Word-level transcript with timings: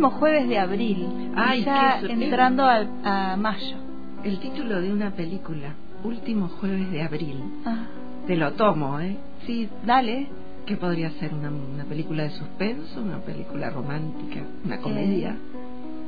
Último 0.00 0.18
jueves 0.18 0.48
de 0.48 0.58
abril, 0.58 1.06
Ay, 1.36 1.62
ya 1.62 2.00
entrando 2.00 2.64
a, 2.64 3.36
mayo. 3.36 3.76
El 4.24 4.38
título 4.40 4.80
de 4.80 4.90
una 4.92 5.10
película, 5.10 5.74
Último 6.02 6.48
jueves 6.48 6.90
de 6.90 7.02
abril. 7.02 7.42
Ah, 7.66 7.84
Te 8.26 8.34
lo 8.36 8.52
tomo, 8.52 8.98
¿eh? 9.00 9.18
sí, 9.46 9.68
dale. 9.84 10.28
¿Qué 10.64 10.76
podría 10.78 11.10
ser? 11.10 11.34
¿Una, 11.34 11.50
una 11.50 11.84
película 11.84 12.22
de 12.22 12.30
suspenso? 12.30 13.02
¿Una 13.02 13.18
película 13.18 13.68
romántica? 13.68 14.40
¿Una 14.64 14.78
comedia? 14.78 15.36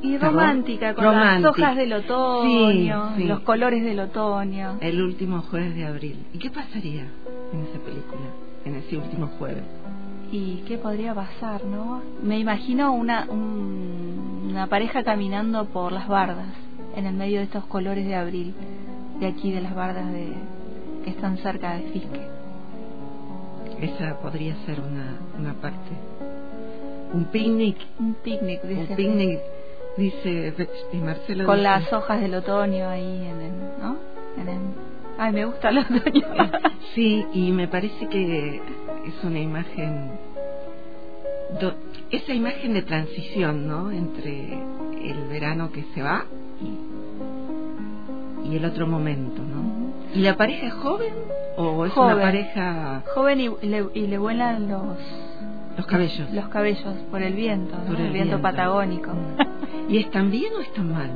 Y 0.02 0.16
romántica, 0.16 0.94
con 0.94 1.04
las 1.04 1.44
hojas 1.44 1.76
del 1.76 1.92
otoño, 1.92 3.08
Sí, 3.16 3.22
sí. 3.22 3.28
los 3.28 3.40
colores 3.40 3.84
del 3.84 4.00
otoño. 4.00 4.78
El 4.80 5.02
último 5.02 5.42
jueves 5.42 5.74
de 5.74 5.84
abril. 5.84 6.16
¿Y 6.32 6.38
qué 6.38 6.48
pasaría 6.50 7.02
en 7.52 7.60
esa 7.60 7.78
película? 7.84 8.30
En 8.64 8.76
ese 8.76 8.96
último 8.96 9.26
jueves. 9.38 9.64
¿Y 10.32 10.64
qué 10.66 10.78
podría 10.78 11.14
pasar, 11.14 11.64
no? 11.64 12.00
Me 12.22 12.38
imagino 12.38 12.92
una, 12.94 13.26
un- 13.28 14.48
una 14.50 14.66
pareja 14.66 15.04
caminando 15.04 15.66
por 15.66 15.92
las 15.92 16.08
bardas, 16.08 16.48
en 16.96 17.06
el 17.06 17.14
medio 17.14 17.38
de 17.38 17.44
estos 17.44 17.64
colores 17.66 18.06
de 18.06 18.14
abril, 18.14 18.54
de 19.20 19.26
aquí, 19.26 19.52
de 19.52 19.60
las 19.60 19.74
bardas 19.74 20.10
de, 20.10 20.32
que 21.04 21.10
están 21.10 21.36
cerca 21.38 21.74
de 21.74 21.82
Fisque. 21.92 22.28
Esa 23.80 24.18
podría 24.20 24.54
ser 24.64 24.80
una, 24.80 25.16
una 25.38 25.54
parte. 25.54 25.90
Un 27.12 27.24
picnic. 27.26 27.76
Un 27.98 28.14
picnic, 28.14 28.62
dice. 28.62 28.86
Un 28.90 28.96
picnic, 28.96 29.40
dice 29.98 30.54
y 30.92 30.96
Marcelo. 30.98 31.44
Con 31.44 31.56
dice- 31.56 31.62
las 31.68 31.92
hojas 31.92 32.20
del 32.20 32.34
otoño 32.36 32.88
ahí, 32.88 33.26
en 33.26 33.40
el, 33.40 33.52
¿no? 33.82 33.96
En 34.40 34.48
el... 34.48 34.58
Ay, 35.18 35.32
me 35.32 35.44
gusta 35.44 35.68
el 35.68 35.78
otoño. 35.78 36.26
Sí, 36.94 37.24
y 37.34 37.52
me 37.52 37.68
parece 37.68 38.06
que 38.08 38.60
es 39.06 39.24
una 39.24 39.38
imagen, 39.40 40.10
do- 41.60 41.74
esa 42.10 42.32
imagen 42.32 42.74
de 42.74 42.82
transición, 42.82 43.66
¿no? 43.66 43.90
Entre 43.90 44.52
el 45.02 45.28
verano 45.28 45.70
que 45.72 45.84
se 45.94 46.02
va 46.02 46.24
y, 46.60 48.48
y 48.50 48.56
el 48.56 48.64
otro 48.64 48.86
momento, 48.86 49.42
¿no? 49.42 49.92
¿Y 50.14 50.20
la 50.20 50.36
pareja 50.36 50.66
es 50.66 50.74
joven 50.74 51.12
o 51.56 51.86
es 51.86 51.92
Joven. 51.92 52.12
una 52.14 52.22
pareja 52.22 53.02
Joven 53.14 53.40
y, 53.40 53.48
le, 53.66 53.86
y 53.94 54.06
le 54.06 54.18
vuelan 54.18 54.68
los, 54.68 54.96
los 55.76 55.86
cabellos? 55.86 56.30
los 56.32 56.48
cabellos 56.48 56.94
por 57.10 57.22
el 57.22 57.34
viento, 57.34 57.76
¿no? 57.78 57.84
Por 57.86 57.96
el 58.00 58.12
viento, 58.12 58.36
viento. 58.36 58.42
patagónico. 58.42 59.10
¿Y 59.88 59.98
están 59.98 60.30
bien 60.30 60.52
o 60.56 60.60
están 60.60 60.92
mal? 60.92 61.10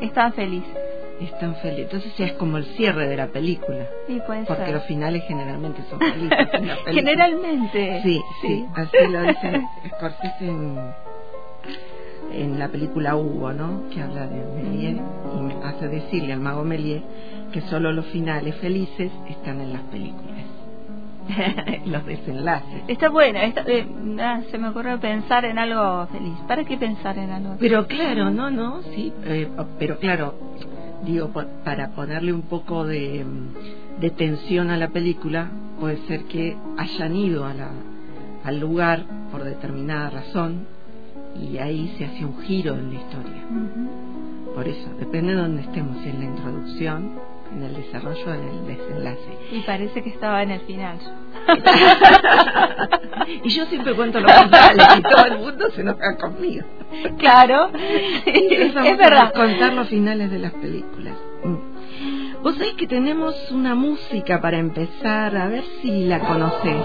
Están 0.00 0.32
felices. 0.32 0.76
Están 1.20 1.56
felices. 1.56 1.84
Entonces 1.86 2.16
ya 2.16 2.26
es 2.26 2.32
como 2.34 2.58
el 2.58 2.64
cierre 2.76 3.08
de 3.08 3.16
la 3.16 3.26
película, 3.28 3.86
Sí, 4.06 4.20
puede 4.26 4.44
porque 4.44 4.64
ser. 4.66 4.74
los 4.74 4.84
finales 4.84 5.24
generalmente 5.26 5.82
son 5.90 5.98
felices. 5.98 6.48
en 6.52 6.66
la. 6.68 6.76
Generalmente. 6.86 8.00
Sí, 8.04 8.20
sí, 8.40 8.66
así 8.74 8.96
lo 9.10 9.22
dice 9.22 9.68
Scorsese 9.96 10.46
en, 10.48 10.78
en 12.32 12.58
la 12.58 12.68
película 12.68 13.16
Hugo, 13.16 13.52
¿no? 13.52 13.88
Que 13.90 14.00
habla 14.02 14.26
de 14.26 14.44
Méliès 14.62 14.96
y 14.96 15.64
hace 15.66 15.88
decirle 15.88 16.32
al 16.34 16.40
mago 16.40 16.62
Méliès 16.64 17.02
que 17.52 17.62
solo 17.62 17.92
los 17.92 18.06
finales 18.06 18.54
felices 18.56 19.10
están 19.28 19.60
en 19.60 19.72
las 19.72 19.82
películas. 19.82 20.44
los 21.86 22.06
desenlaces. 22.06 22.82
Está 22.88 23.10
bueno, 23.10 23.38
está- 23.40 23.62
eh, 23.66 23.86
ah, 24.20 24.40
se 24.50 24.56
me 24.56 24.68
ocurrió 24.68 24.98
pensar 24.98 25.44
en 25.44 25.58
algo 25.58 26.06
feliz. 26.06 26.34
¿Para 26.46 26.64
qué 26.64 26.76
pensar 26.78 27.18
en 27.18 27.30
algo 27.30 27.56
feliz? 27.56 27.60
Pero 27.60 27.86
claro, 27.86 28.30
no, 28.30 28.50
no, 28.50 28.80
sí, 28.94 29.12
eh, 29.24 29.50
pero 29.78 29.98
claro, 29.98 30.34
digo, 31.04 31.30
para 31.64 31.90
ponerle 31.90 32.32
un 32.32 32.42
poco 32.42 32.84
de, 32.84 33.24
mm, 33.24 34.00
de 34.00 34.10
tensión 34.10 34.70
a 34.70 34.76
la 34.76 34.88
película, 34.88 35.50
puede 35.80 35.98
ser 36.06 36.24
que 36.24 36.56
hayan 36.76 37.16
ido 37.16 37.44
a 37.44 37.54
la, 37.54 37.70
al 38.44 38.58
lugar 38.58 39.04
por 39.30 39.44
determinada 39.44 40.10
razón 40.10 40.66
y 41.40 41.58
ahí 41.58 41.94
se 41.98 42.04
hace 42.04 42.24
un 42.24 42.38
giro 42.40 42.74
en 42.74 42.92
la 42.92 43.00
historia. 43.00 43.44
Por 44.54 44.66
eso, 44.66 44.90
depende 44.98 45.34
de 45.34 45.40
dónde 45.40 45.62
estemos, 45.62 45.96
si 46.02 46.08
en 46.08 46.18
la 46.18 46.24
introducción, 46.24 47.10
en 47.52 47.62
el 47.62 47.74
desarrollo 47.74 48.34
en 48.34 48.48
el 48.48 48.66
desenlace. 48.66 49.38
Y 49.52 49.60
parece 49.60 50.02
que 50.02 50.10
estaba 50.10 50.42
en 50.42 50.50
el 50.50 50.60
final. 50.60 50.98
y 53.44 53.48
yo 53.48 53.64
siempre 53.66 53.94
cuento 53.94 54.20
los 54.20 54.32
finales 54.32 54.86
y 54.98 55.02
todo 55.02 55.26
el 55.26 55.38
mundo 55.38 55.70
se 55.70 55.80
enoja 55.80 56.16
conmigo. 56.16 56.66
claro, 57.18 57.70
es 58.26 58.74
verdad. 58.98 59.32
contar 59.32 59.72
los 59.72 59.88
finales 59.88 60.30
de 60.30 60.38
las 60.38 60.52
películas. 60.52 61.14
Mm. 61.44 62.42
Vos 62.42 62.54
sabés 62.54 62.74
que 62.74 62.86
tenemos 62.86 63.34
una 63.50 63.74
música 63.74 64.40
para 64.40 64.58
empezar, 64.58 65.36
a 65.36 65.48
ver 65.48 65.64
si 65.82 66.04
la 66.04 66.20
conocés. 66.20 66.76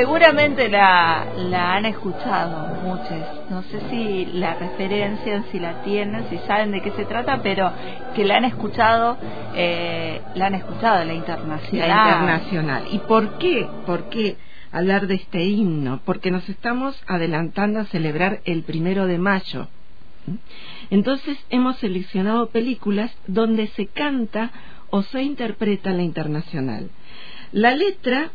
Seguramente 0.00 0.70
la, 0.70 1.26
la 1.36 1.74
han 1.74 1.84
escuchado 1.84 2.74
muchos. 2.82 3.50
No 3.50 3.62
sé 3.64 3.80
si 3.90 4.24
la 4.32 4.54
referencian, 4.54 5.44
si 5.52 5.58
la 5.58 5.82
tienen, 5.82 6.24
si 6.30 6.38
saben 6.46 6.70
de 6.72 6.80
qué 6.80 6.90
se 6.92 7.04
trata, 7.04 7.42
pero 7.42 7.70
que 8.14 8.24
la 8.24 8.36
han 8.36 8.46
escuchado, 8.46 9.18
eh, 9.54 10.22
la 10.34 10.46
han 10.46 10.54
escuchado, 10.54 11.04
la 11.04 11.12
internacional. 11.12 11.88
La 11.88 11.94
internacional. 11.94 12.84
¿Y 12.90 12.98
por 13.00 13.36
qué? 13.38 13.68
¿Por 13.84 14.08
qué 14.08 14.36
hablar 14.72 15.06
de 15.06 15.16
este 15.16 15.44
himno? 15.44 16.00
Porque 16.06 16.30
nos 16.30 16.48
estamos 16.48 16.98
adelantando 17.06 17.80
a 17.80 17.84
celebrar 17.84 18.40
el 18.46 18.62
primero 18.62 19.06
de 19.06 19.18
mayo. 19.18 19.68
Entonces 20.88 21.36
hemos 21.50 21.76
seleccionado 21.76 22.48
películas 22.48 23.14
donde 23.26 23.66
se 23.68 23.86
canta 23.86 24.50
o 24.88 25.02
se 25.02 25.22
interpreta 25.22 25.90
la 25.90 26.02
internacional. 26.02 26.88
La 27.52 27.74
letra 27.74 28.30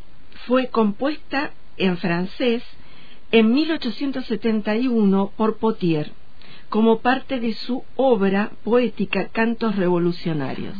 fue 0.47 0.67
compuesta 0.67 1.51
en 1.77 1.97
francés 1.97 2.63
en 3.31 3.51
1871 3.51 5.31
por 5.35 5.57
Potier 5.57 6.11
como 6.69 6.99
parte 6.99 7.39
de 7.39 7.53
su 7.53 7.83
obra 7.95 8.51
poética 8.63 9.27
Cantos 9.29 9.75
Revolucionarios. 9.75 10.75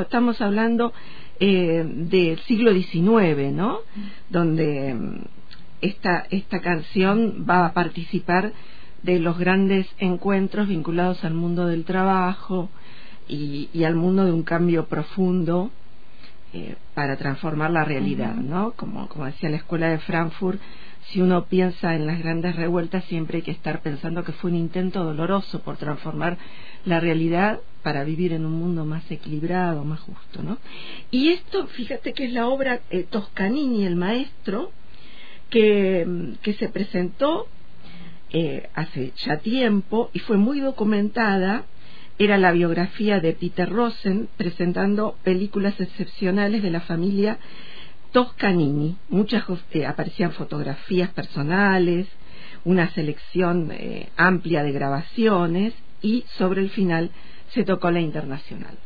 Estamos 0.00 0.40
hablando 0.40 0.92
eh, 1.38 1.84
del 1.86 2.38
siglo 2.40 2.72
XIX, 2.72 3.52
¿no? 3.52 3.80
Donde 4.30 4.94
mm, 4.94 5.20
esta, 5.80 6.26
esta 6.30 6.60
canción 6.60 7.46
va 7.48 7.66
a 7.66 7.72
participar 7.72 8.52
de 9.02 9.18
los 9.20 9.38
grandes 9.38 9.86
encuentros 9.98 10.68
vinculados 10.68 11.22
al 11.24 11.34
mundo 11.34 11.66
del 11.66 11.84
trabajo 11.84 12.70
y 13.28 13.82
al 13.82 13.96
mundo 13.96 14.24
de 14.24 14.32
un 14.32 14.44
cambio 14.44 14.86
profundo 14.86 15.70
eh, 16.52 16.76
para 16.94 17.16
transformar 17.16 17.70
la 17.70 17.84
realidad, 17.84 18.34
¿no? 18.34 18.72
Como, 18.72 19.08
como 19.08 19.26
decía 19.26 19.50
la 19.50 19.56
escuela 19.56 19.88
de 19.88 19.98
Frankfurt, 19.98 20.60
si 21.10 21.20
uno 21.20 21.46
piensa 21.46 21.94
en 21.94 22.06
las 22.06 22.18
grandes 22.18 22.56
revueltas, 22.56 23.04
siempre 23.04 23.38
hay 23.38 23.42
que 23.42 23.52
estar 23.52 23.80
pensando 23.80 24.24
que 24.24 24.32
fue 24.32 24.50
un 24.50 24.56
intento 24.56 25.04
doloroso 25.04 25.60
por 25.62 25.76
transformar 25.76 26.36
la 26.84 26.98
realidad 26.98 27.60
para 27.82 28.02
vivir 28.02 28.32
en 28.32 28.44
un 28.44 28.52
mundo 28.52 28.84
más 28.84 29.08
equilibrado, 29.10 29.84
más 29.84 30.00
justo, 30.00 30.42
¿no? 30.42 30.58
Y 31.10 31.28
esto, 31.28 31.66
fíjate 31.68 32.12
que 32.12 32.24
es 32.24 32.32
la 32.32 32.48
obra 32.48 32.80
eh, 32.90 33.04
Toscanini, 33.08 33.84
el 33.84 33.94
maestro, 33.94 34.72
que, 35.50 36.34
que 36.42 36.54
se 36.54 36.68
presentó 36.68 37.46
eh, 38.32 38.68
hace 38.74 39.12
ya 39.24 39.38
tiempo 39.38 40.10
y 40.12 40.18
fue 40.18 40.36
muy 40.36 40.60
documentada. 40.60 41.64
Era 42.18 42.38
la 42.38 42.52
biografía 42.52 43.20
de 43.20 43.34
Peter 43.34 43.68
Rosen 43.68 44.28
presentando 44.38 45.16
películas 45.22 45.78
excepcionales 45.80 46.62
de 46.62 46.70
la 46.70 46.80
familia 46.80 47.38
Toscanini. 48.12 48.96
Muchas 49.10 49.44
eh, 49.72 49.84
aparecían 49.84 50.32
fotografías 50.32 51.10
personales, 51.10 52.06
una 52.64 52.90
selección 52.94 53.70
eh, 53.70 54.08
amplia 54.16 54.62
de 54.62 54.72
grabaciones 54.72 55.74
y 56.00 56.24
sobre 56.38 56.62
el 56.62 56.70
final 56.70 57.10
se 57.48 57.64
tocó 57.64 57.90
la 57.90 58.00
internacional. 58.00 58.78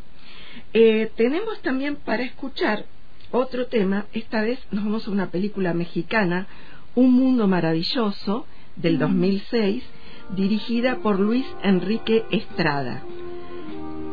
Eh, 0.72 1.12
tenemos 1.16 1.60
también 1.62 1.96
para 1.96 2.24
escuchar 2.24 2.84
otro 3.30 3.66
tema, 3.66 4.06
esta 4.12 4.42
vez 4.42 4.58
nos 4.72 4.84
vamos 4.84 5.06
a 5.06 5.10
una 5.12 5.30
película 5.30 5.72
mexicana, 5.72 6.48
Un 6.96 7.12
Mundo 7.12 7.46
Maravilloso, 7.46 8.46
del 8.74 8.98
2006, 8.98 9.84
mm. 9.84 10.34
dirigida 10.34 10.96
por 10.96 11.20
Luis 11.20 11.46
Enrique 11.62 12.24
Estrada. 12.32 13.04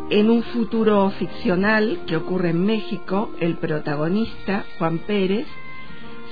En 0.09 0.30
un 0.30 0.42
futuro 0.42 1.09
ficcional 1.19 2.00
que 2.07 2.15
ocurre 2.15 2.51
en 2.51 2.65
México, 2.65 3.30
el 3.42 3.57
protagonista, 3.57 4.63
Juan 4.77 5.00
Pérez, 5.00 5.45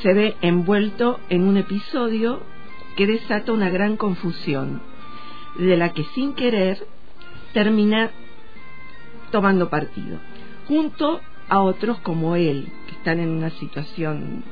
se 0.01 0.13
ve 0.13 0.38
envuelto 0.39 1.19
en 1.27 1.44
un 1.44 1.57
episodio 1.57 2.42
que 2.95 3.06
desata 3.06 3.51
una 3.51 3.69
gran 3.69 3.98
confusión, 3.98 4.81
de 5.57 5.75
la 5.75 5.92
que 5.92 6.06
sin 6.16 6.36
querer 6.36 6.88
termina 7.54 8.12
tomando 9.31 9.69
partido, 9.69 10.19
junto 10.69 11.19
a 11.50 11.60
otros 11.60 12.00
como 12.00 12.38
él, 12.38 12.69
que 12.88 12.94
están 12.94 13.19
en 13.19 13.30
una 13.30 13.50
situación 13.50 14.45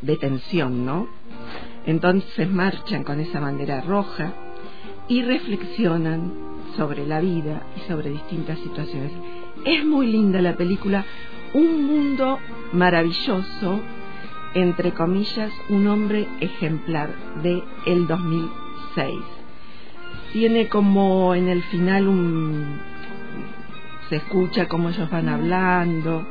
de 0.00 0.16
tensión, 0.16 0.86
¿no? 0.86 1.08
Entonces 1.84 2.50
marchan 2.50 3.04
con 3.04 3.20
esa 3.20 3.38
bandera 3.38 3.82
roja 3.82 4.32
y 5.10 5.22
reflexionan 5.22 6.32
sobre 6.76 7.04
la 7.04 7.20
vida 7.20 7.66
y 7.76 7.80
sobre 7.88 8.10
distintas 8.10 8.58
situaciones. 8.60 9.10
Es 9.64 9.84
muy 9.84 10.06
linda 10.06 10.40
la 10.40 10.56
película, 10.56 11.04
un 11.52 11.84
mundo 11.84 12.38
maravilloso, 12.72 13.80
entre 14.54 14.92
comillas, 14.92 15.52
un 15.68 15.88
hombre 15.88 16.28
ejemplar 16.40 17.10
de 17.42 17.62
el 17.86 18.06
2006. 18.06 19.16
Tiene 20.32 20.68
como 20.68 21.34
en 21.34 21.48
el 21.48 21.62
final 21.64 22.06
un 22.08 22.80
se 24.08 24.16
escucha 24.16 24.68
cómo 24.68 24.90
ellos 24.90 25.10
van 25.10 25.28
hablando 25.28 26.24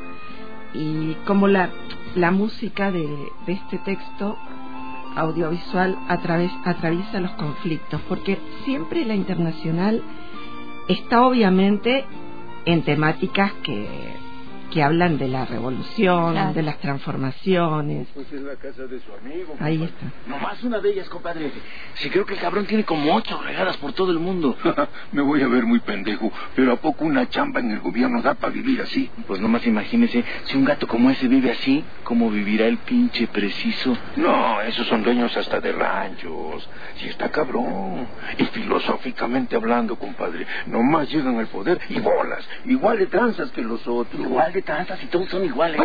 y 0.74 1.14
como 1.26 1.48
la 1.48 1.70
la 2.14 2.30
música 2.30 2.90
de, 2.90 3.06
de 3.46 3.52
este 3.52 3.78
texto 3.78 4.36
audiovisual 5.16 5.98
atraviesa 6.08 7.20
los 7.20 7.32
conflictos, 7.32 8.00
porque 8.08 8.38
siempre 8.64 9.04
la 9.04 9.14
internacional 9.14 10.02
está 10.88 11.24
obviamente 11.24 12.04
en 12.64 12.82
temáticas 12.82 13.52
que 13.62 14.16
que 14.70 14.82
hablan 14.82 15.18
de 15.18 15.28
la 15.28 15.44
revolución, 15.44 16.54
de 16.54 16.62
las 16.62 16.78
transformaciones. 16.78 18.08
Pues 18.14 18.32
es 18.32 18.42
la 18.42 18.56
casa 18.56 18.84
de 18.84 19.00
su 19.00 19.12
amigo. 19.12 19.54
Ahí 19.58 19.82
está. 19.82 20.06
Nomás 20.26 20.62
una 20.62 20.78
de 20.78 20.90
ellas, 20.90 21.08
compadre. 21.08 21.50
Si 21.94 22.08
creo 22.08 22.24
que 22.24 22.34
el 22.34 22.40
cabrón 22.40 22.66
tiene 22.66 22.84
como 22.84 23.14
ocho 23.14 23.40
regadas 23.42 23.76
por 23.78 23.92
todo 23.92 24.12
el 24.12 24.18
mundo. 24.18 24.56
Me 25.12 25.22
voy 25.22 25.42
a 25.42 25.48
ver 25.48 25.66
muy 25.66 25.80
pendejo, 25.80 26.32
pero 26.54 26.72
¿a 26.72 26.76
poco 26.76 27.04
una 27.04 27.28
chamba 27.28 27.60
en 27.60 27.72
el 27.72 27.80
gobierno 27.80 28.22
da 28.22 28.34
para 28.34 28.52
vivir 28.52 28.80
así? 28.80 29.10
Pues 29.26 29.40
nomás 29.40 29.66
imagínese, 29.66 30.24
si 30.44 30.56
un 30.56 30.64
gato 30.64 30.86
como 30.86 31.10
ese 31.10 31.28
vive 31.28 31.50
así, 31.50 31.84
¿cómo 32.04 32.30
vivirá 32.30 32.66
el 32.66 32.78
pinche 32.78 33.26
preciso? 33.26 33.96
No, 34.16 34.60
esos 34.62 34.86
son 34.86 35.02
dueños 35.02 35.36
hasta 35.36 35.60
de 35.60 35.72
ranchos. 35.72 36.68
Si 36.96 37.08
está 37.08 37.30
cabrón. 37.30 38.06
Y 38.38 38.44
filosóficamente 38.46 39.56
hablando, 39.56 39.96
compadre, 39.96 40.46
nomás 40.66 41.10
llegan 41.10 41.38
al 41.38 41.48
poder 41.48 41.80
y 41.88 41.98
bolas, 41.98 42.48
igual 42.66 42.98
de 42.98 43.06
tranzas 43.06 43.50
que 43.50 43.62
los 43.62 43.86
otros. 43.86 44.20
Igual 44.20 44.52
de 44.52 44.59
tranzas 44.62 45.02
y 45.02 45.06
todos 45.06 45.28
son 45.28 45.44
iguales. 45.44 45.80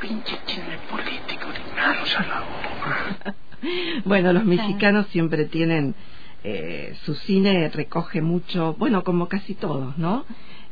Pinche 0.00 0.38
chisme 0.46 0.78
político 0.90 1.46
de 1.52 1.80
manos 1.80 2.16
a 2.16 2.22
la 2.26 2.42
obra. 2.42 3.34
bueno, 4.04 4.32
los 4.32 4.44
mexicanos 4.44 5.06
siempre 5.08 5.44
tienen 5.46 5.94
eh, 6.44 6.96
su 7.04 7.14
cine 7.14 7.68
recoge 7.68 8.22
mucho, 8.22 8.74
bueno, 8.78 9.02
como 9.02 9.28
casi 9.28 9.54
todos, 9.54 9.98
¿no? 9.98 10.24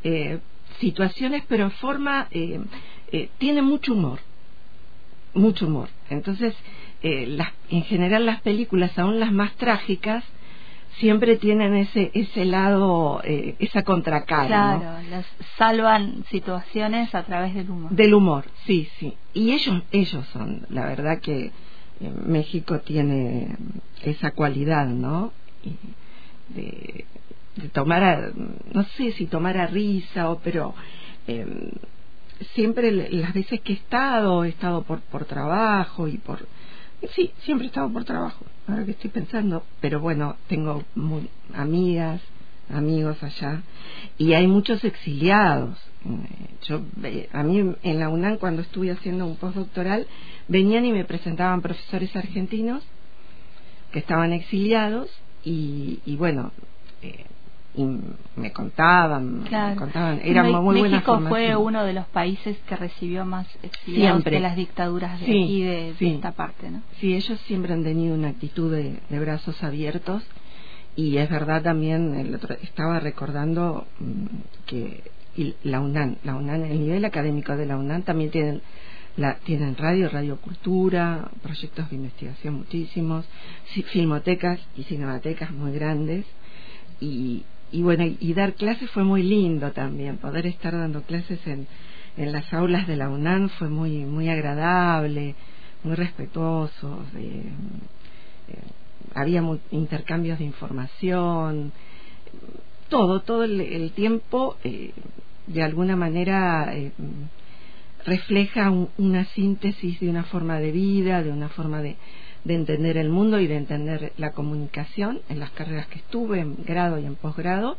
Eh, 0.04 0.38
situaciones, 0.78 1.42
pero 1.48 1.64
en 1.64 1.70
forma 1.72 2.28
eh, 2.30 2.60
eh, 3.12 3.30
tiene 3.38 3.62
mucho 3.62 3.94
humor, 3.94 4.20
mucho 5.34 5.66
humor. 5.66 5.88
Entonces, 6.10 6.54
eh, 7.02 7.26
las, 7.26 7.52
en 7.70 7.82
general 7.82 8.26
las 8.26 8.40
películas, 8.40 8.98
aún 8.98 9.20
las 9.20 9.32
más 9.32 9.54
trágicas, 9.56 10.24
siempre 10.98 11.36
tienen 11.36 11.74
ese 11.74 12.10
ese 12.14 12.44
lado, 12.44 13.20
eh, 13.24 13.56
esa 13.58 13.82
contracara. 13.82 14.46
Claro, 14.46 15.02
¿no? 15.02 15.10
las 15.10 15.26
salvan 15.56 16.24
situaciones 16.30 17.14
a 17.14 17.22
través 17.24 17.54
del 17.54 17.70
humor. 17.70 17.90
Del 17.90 18.14
humor, 18.14 18.44
sí, 18.66 18.88
sí. 18.98 19.14
Y 19.34 19.52
ellos, 19.52 19.82
ellos 19.90 20.26
son, 20.32 20.66
la 20.70 20.86
verdad 20.86 21.20
que 21.20 21.46
eh, 22.00 22.12
México 22.24 22.80
tiene 22.80 23.56
esa 24.02 24.30
cualidad, 24.32 24.86
¿no? 24.86 25.32
De 26.48 27.04
tomar, 27.72 28.04
a, 28.04 28.30
no 28.72 28.84
sé 28.96 29.12
si 29.12 29.26
tomar 29.26 29.56
a 29.58 29.66
risa 29.66 30.30
o, 30.30 30.38
pero 30.38 30.74
eh, 31.26 31.72
siempre 32.54 32.92
las 32.92 33.32
veces 33.32 33.60
que 33.60 33.72
he 33.72 33.76
estado, 33.76 34.44
he 34.44 34.50
estado 34.50 34.82
por, 34.82 35.00
por 35.00 35.24
trabajo 35.24 36.06
y 36.08 36.18
por 36.18 36.46
Sí, 37.14 37.32
siempre 37.44 37.66
he 37.66 37.68
estado 37.68 37.90
por 37.92 38.04
trabajo, 38.04 38.44
ahora 38.66 38.84
que 38.84 38.92
estoy 38.92 39.10
pensando, 39.10 39.64
pero 39.80 40.00
bueno, 40.00 40.36
tengo 40.48 40.84
muy, 40.94 41.28
amigas, 41.54 42.20
amigos 42.70 43.22
allá, 43.22 43.62
y 44.18 44.32
hay 44.32 44.46
muchos 44.46 44.82
exiliados. 44.82 45.78
Eh, 46.04 46.56
Yo, 46.66 46.80
eh, 47.04 47.28
a 47.32 47.42
mí 47.42 47.74
en 47.82 47.98
la 48.00 48.08
UNAM, 48.08 48.38
cuando 48.38 48.62
estuve 48.62 48.90
haciendo 48.90 49.26
un 49.26 49.36
postdoctoral, 49.36 50.06
venían 50.48 50.84
y 50.84 50.92
me 50.92 51.04
presentaban 51.04 51.60
profesores 51.62 52.14
argentinos 52.16 52.82
que 53.92 53.98
estaban 53.98 54.32
exiliados, 54.32 55.10
y, 55.44 56.00
y 56.06 56.16
bueno, 56.16 56.50
eh, 57.02 57.24
y 57.76 57.84
me 58.40 58.52
contaban, 58.52 59.42
Claro. 59.48 59.74
me 59.74 59.76
contaban, 59.76 60.20
era 60.24 60.42
Me- 60.42 60.50
muy 60.52 60.60
buena 60.80 60.96
México 60.96 61.20
fue 61.28 61.54
uno 61.56 61.84
de 61.84 61.92
los 61.92 62.06
países 62.06 62.56
que 62.66 62.76
recibió 62.76 63.24
más 63.24 63.46
exiliados 63.62 64.12
Siempre. 64.22 64.36
de 64.36 64.40
las 64.40 64.56
dictaduras 64.56 65.20
de 65.20 65.26
Sí, 65.26 65.42
aquí, 65.42 65.62
de, 65.62 66.14
esta 66.14 66.32
parte, 66.32 66.70
¿no? 66.70 66.82
Sí, 67.00 67.14
ellos 67.14 67.38
siempre 67.46 67.72
han 67.74 67.84
tenido 67.84 68.14
una 68.14 68.28
actitud 68.28 68.72
de, 68.72 68.98
de 69.08 69.20
brazos 69.20 69.62
abiertos 69.62 70.22
y 70.96 71.18
es 71.18 71.28
verdad 71.28 71.62
también, 71.62 72.14
el 72.14 72.34
otro, 72.34 72.56
estaba 72.62 72.98
recordando 72.98 73.86
mm, 74.00 74.26
que 74.66 75.04
y 75.36 75.54
la 75.64 75.80
UNAM, 75.82 76.16
la 76.24 76.34
UNAM, 76.34 76.64
el 76.64 76.80
nivel 76.80 77.04
académico 77.04 77.54
de 77.56 77.66
la 77.66 77.76
UNAM 77.76 78.02
también 78.02 78.30
tienen 78.30 78.62
la, 79.18 79.34
tienen 79.44 79.76
radio, 79.76 80.08
radiocultura, 80.08 81.30
proyectos 81.42 81.90
de 81.90 81.96
investigación 81.96 82.54
muchísimos, 82.54 83.26
filmotecas 83.92 84.60
y 84.76 84.84
cinematecas 84.84 85.50
muy 85.50 85.72
grandes 85.72 86.24
y, 87.00 87.44
y 87.72 87.82
bueno, 87.82 88.04
y, 88.20 88.32
dar 88.34 88.54
clases 88.54 88.90
fue 88.90 89.04
muy 89.04 89.22
lindo 89.22 89.72
también, 89.72 90.18
poder 90.18 90.46
estar 90.46 90.72
dando 90.72 91.02
clases 91.02 91.44
en, 91.46 91.66
en 92.16 92.32
las 92.32 92.52
aulas 92.52 92.86
de 92.86 92.96
la 92.96 93.08
UNAM 93.10 93.48
fue 93.50 93.68
muy, 93.68 94.04
muy 94.04 94.28
agradable, 94.28 95.34
muy 95.82 95.94
respetuosos, 95.94 97.06
eh, 97.16 97.42
eh, 98.48 98.58
había 99.14 99.42
mu- 99.42 99.58
intercambios 99.70 100.38
de 100.38 100.44
información, 100.44 101.72
todo, 102.88 103.20
todo 103.22 103.44
el, 103.44 103.60
el 103.60 103.92
tiempo 103.92 104.56
eh, 104.64 104.92
de 105.48 105.62
alguna 105.62 105.96
manera 105.96 106.72
eh, 106.76 106.92
refleja 108.04 108.70
un- 108.70 108.88
una 108.98 109.24
síntesis 109.26 109.98
de 110.00 110.08
una 110.08 110.24
forma 110.24 110.60
de 110.60 110.70
vida, 110.72 111.22
de 111.22 111.30
una 111.32 111.48
forma 111.48 111.82
de, 111.82 111.96
de 112.46 112.54
entender 112.54 112.96
el 112.96 113.10
mundo 113.10 113.40
y 113.40 113.46
de 113.46 113.56
entender 113.56 114.12
la 114.16 114.32
comunicación 114.32 115.20
en 115.28 115.40
las 115.40 115.50
carreras 115.50 115.88
que 115.88 115.98
estuve, 115.98 116.40
en 116.40 116.56
grado 116.64 116.98
y 116.98 117.04
en 117.04 117.16
posgrado. 117.16 117.76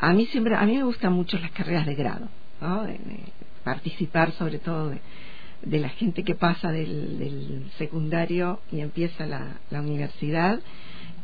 A 0.00 0.12
mí 0.14 0.26
siempre, 0.26 0.56
a 0.56 0.64
mí 0.64 0.76
me 0.76 0.84
gustan 0.84 1.12
mucho 1.12 1.38
las 1.38 1.50
carreras 1.50 1.86
de 1.86 1.94
grado, 1.94 2.28
¿no? 2.60 2.86
Participar 3.64 4.32
sobre 4.32 4.58
todo 4.58 4.90
de, 5.62 5.78
la 5.78 5.90
gente 5.90 6.24
que 6.24 6.34
pasa 6.34 6.72
del, 6.72 7.18
del 7.18 7.70
secundario 7.78 8.60
y 8.72 8.80
empieza 8.80 9.26
la, 9.26 9.58
la 9.70 9.80
universidad 9.80 10.58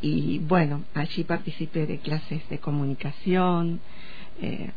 y 0.00 0.38
bueno, 0.38 0.84
allí 0.94 1.24
participé 1.24 1.86
de 1.86 1.98
clases 1.98 2.48
de 2.48 2.58
comunicación, 2.58 3.80
eh, 4.40 4.70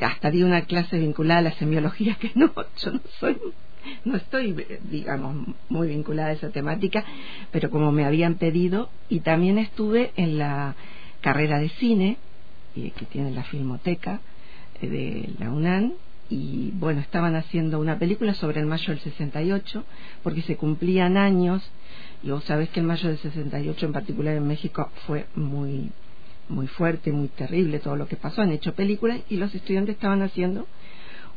hasta 0.00 0.30
di 0.30 0.42
una 0.42 0.62
clase 0.62 0.98
vinculada 0.98 1.40
a 1.40 1.42
la 1.44 1.52
semiología 1.54 2.14
que 2.20 2.30
no, 2.34 2.52
yo 2.82 2.92
no 2.92 3.00
soy 3.18 3.36
no 4.04 4.16
estoy, 4.16 4.54
digamos, 4.90 5.54
muy 5.68 5.88
vinculada 5.88 6.30
a 6.30 6.32
esa 6.32 6.50
temática, 6.50 7.04
pero 7.50 7.70
como 7.70 7.92
me 7.92 8.04
habían 8.04 8.36
pedido, 8.36 8.90
y 9.08 9.20
también 9.20 9.58
estuve 9.58 10.12
en 10.16 10.38
la 10.38 10.74
carrera 11.20 11.58
de 11.58 11.68
cine, 11.70 12.16
eh, 12.76 12.92
que 12.96 13.06
tiene 13.06 13.30
la 13.30 13.44
Filmoteca 13.44 14.20
eh, 14.80 14.88
de 14.88 15.30
la 15.38 15.50
UNAM, 15.50 15.92
y 16.28 16.70
bueno, 16.74 17.00
estaban 17.00 17.34
haciendo 17.34 17.80
una 17.80 17.98
película 17.98 18.34
sobre 18.34 18.60
el 18.60 18.66
mayo 18.66 18.92
del 18.92 19.00
68, 19.00 19.84
porque 20.22 20.42
se 20.42 20.56
cumplían 20.56 21.16
años, 21.16 21.68
y 22.22 22.30
vos 22.30 22.44
sabés 22.44 22.68
que 22.70 22.80
el 22.80 22.86
mayo 22.86 23.08
del 23.08 23.18
68 23.18 23.86
en 23.86 23.92
particular 23.92 24.36
en 24.36 24.46
México 24.46 24.90
fue 25.06 25.26
muy 25.34 25.90
muy 26.50 26.66
fuerte, 26.66 27.12
muy 27.12 27.28
terrible 27.28 27.78
todo 27.78 27.96
lo 27.96 28.08
que 28.08 28.16
pasó, 28.16 28.42
han 28.42 28.50
hecho 28.50 28.74
películas 28.74 29.20
y 29.28 29.36
los 29.36 29.54
estudiantes 29.54 29.94
estaban 29.94 30.22
haciendo 30.22 30.66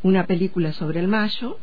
una 0.02 0.26
película 0.26 0.74
sobre 0.74 1.00
el 1.00 1.08
mayo 1.08 1.60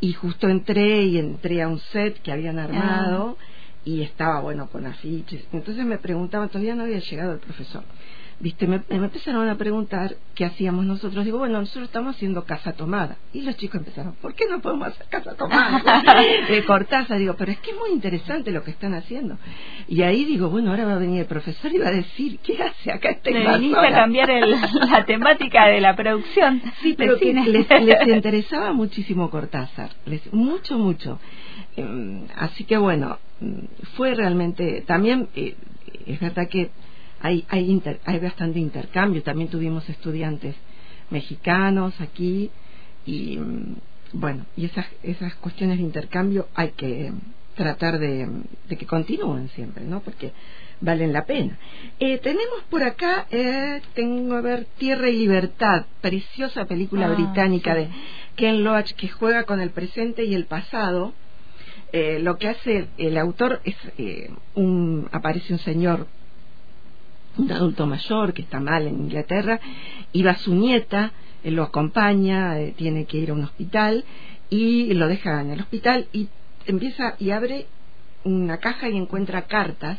y 0.00 0.12
justo 0.12 0.48
entré 0.48 1.02
y 1.04 1.18
entré 1.18 1.62
a 1.62 1.68
un 1.68 1.78
set 1.78 2.20
que 2.22 2.32
habían 2.32 2.58
armado 2.58 3.36
y 3.84 4.02
estaba 4.02 4.40
bueno 4.40 4.68
con 4.68 4.86
afiches. 4.86 5.46
Entonces 5.52 5.84
me 5.84 5.98
preguntaban, 5.98 6.48
todavía 6.48 6.74
no 6.74 6.84
había 6.84 7.00
llegado 7.00 7.32
el 7.32 7.40
profesor 7.40 7.84
viste 8.40 8.66
me, 8.66 8.82
me, 8.88 8.96
empezaron 8.96 9.48
a 9.48 9.56
preguntar 9.56 10.14
qué 10.34 10.44
hacíamos 10.44 10.84
nosotros. 10.84 11.24
Digo 11.24 11.38
bueno 11.38 11.58
nosotros 11.60 11.84
estamos 11.84 12.16
haciendo 12.16 12.44
casa 12.44 12.72
tomada. 12.72 13.16
Y 13.32 13.42
los 13.42 13.56
chicos 13.56 13.80
empezaron 13.80 14.14
¿por 14.14 14.34
qué 14.34 14.46
no 14.48 14.60
podemos 14.60 14.88
hacer 14.88 15.06
casa 15.08 15.34
tomada 15.34 15.82
de 16.48 16.64
Cortázar 16.64 17.18
digo 17.18 17.34
pero 17.36 17.52
es 17.52 17.58
que 17.58 17.72
es 17.72 17.76
muy 17.76 17.90
interesante 17.90 18.50
lo 18.50 18.62
que 18.62 18.70
están 18.70 18.94
haciendo. 18.94 19.38
Y 19.88 20.02
ahí 20.02 20.24
digo 20.24 20.50
bueno 20.50 20.70
ahora 20.70 20.84
va 20.84 20.94
a 20.94 20.98
venir 20.98 21.20
el 21.20 21.26
profesor 21.26 21.72
y 21.72 21.78
va 21.78 21.88
a 21.88 21.92
decir 21.92 22.38
¿qué 22.38 22.62
hace 22.62 22.92
acá 22.92 23.10
este 23.10 23.32
Le 23.32 23.58
viniste 23.58 23.78
a 23.78 23.92
cambiar 23.92 24.30
el, 24.30 24.50
la 24.90 25.04
temática 25.04 25.66
de 25.66 25.80
la 25.80 25.96
producción 25.96 26.62
sí 26.82 26.94
pero 26.96 27.18
que 27.18 27.32
les, 27.32 27.68
les, 27.68 28.08
interesaba 28.08 28.72
muchísimo 28.72 29.30
Cortázar 29.30 29.90
les, 30.06 30.32
mucho 30.32 30.78
mucho. 30.78 31.18
Eh, 31.76 32.26
así 32.36 32.64
que 32.64 32.76
bueno 32.76 33.18
mm, 33.40 33.64
fue 33.96 34.14
realmente 34.14 34.82
también 34.86 35.28
eh, 35.34 35.56
es 36.06 36.20
verdad 36.20 36.48
que 36.48 36.70
hay, 37.20 37.44
hay, 37.48 37.70
inter, 37.70 38.00
hay 38.04 38.18
bastante 38.18 38.58
intercambio. 38.58 39.22
También 39.22 39.48
tuvimos 39.48 39.88
estudiantes 39.88 40.54
mexicanos 41.10 41.98
aquí 42.00 42.50
y 43.06 43.38
mm, 43.38 43.76
bueno, 44.12 44.46
y 44.56 44.64
esas, 44.66 44.86
esas 45.02 45.34
cuestiones 45.36 45.78
de 45.78 45.84
intercambio 45.84 46.48
hay 46.54 46.70
que 46.70 47.12
tratar 47.54 47.98
de, 47.98 48.28
de 48.68 48.76
que 48.76 48.86
continúen 48.86 49.48
siempre, 49.50 49.84
¿no? 49.84 50.00
Porque 50.00 50.32
valen 50.80 51.12
la 51.12 51.24
pena. 51.24 51.58
Eh, 51.98 52.18
tenemos 52.18 52.62
por 52.70 52.82
acá, 52.82 53.26
eh, 53.30 53.80
tengo 53.94 54.34
a 54.34 54.40
ver, 54.40 54.66
Tierra 54.78 55.08
y 55.08 55.18
Libertad, 55.18 55.86
preciosa 56.00 56.66
película 56.66 57.06
ah, 57.06 57.14
británica 57.14 57.74
sí. 57.74 57.80
de 57.80 57.88
Ken 58.36 58.64
Loach 58.64 58.92
que 58.92 59.08
juega 59.08 59.44
con 59.44 59.60
el 59.60 59.70
presente 59.70 60.24
y 60.24 60.34
el 60.34 60.46
pasado. 60.46 61.12
Eh, 61.90 62.18
lo 62.20 62.36
que 62.36 62.48
hace 62.48 62.86
el 62.98 63.16
autor 63.16 63.60
es 63.64 63.76
eh, 63.96 64.30
un 64.54 65.08
aparece 65.10 65.54
un 65.54 65.58
señor 65.58 66.06
un 67.38 67.52
adulto 67.52 67.86
mayor 67.86 68.34
que 68.34 68.42
está 68.42 68.60
mal 68.60 68.86
en 68.86 69.00
Inglaterra, 69.00 69.60
iba 70.12 70.34
su 70.34 70.54
nieta, 70.54 71.12
él 71.44 71.54
lo 71.54 71.62
acompaña, 71.62 72.58
eh, 72.60 72.74
tiene 72.76 73.04
que 73.04 73.18
ir 73.18 73.30
a 73.30 73.34
un 73.34 73.44
hospital 73.44 74.04
y 74.50 74.92
lo 74.94 75.06
deja 75.06 75.40
en 75.40 75.50
el 75.50 75.60
hospital 75.60 76.08
y 76.12 76.28
empieza 76.66 77.14
y 77.18 77.30
abre 77.30 77.66
una 78.24 78.58
caja 78.58 78.88
y 78.88 78.96
encuentra 78.96 79.42
cartas 79.42 79.98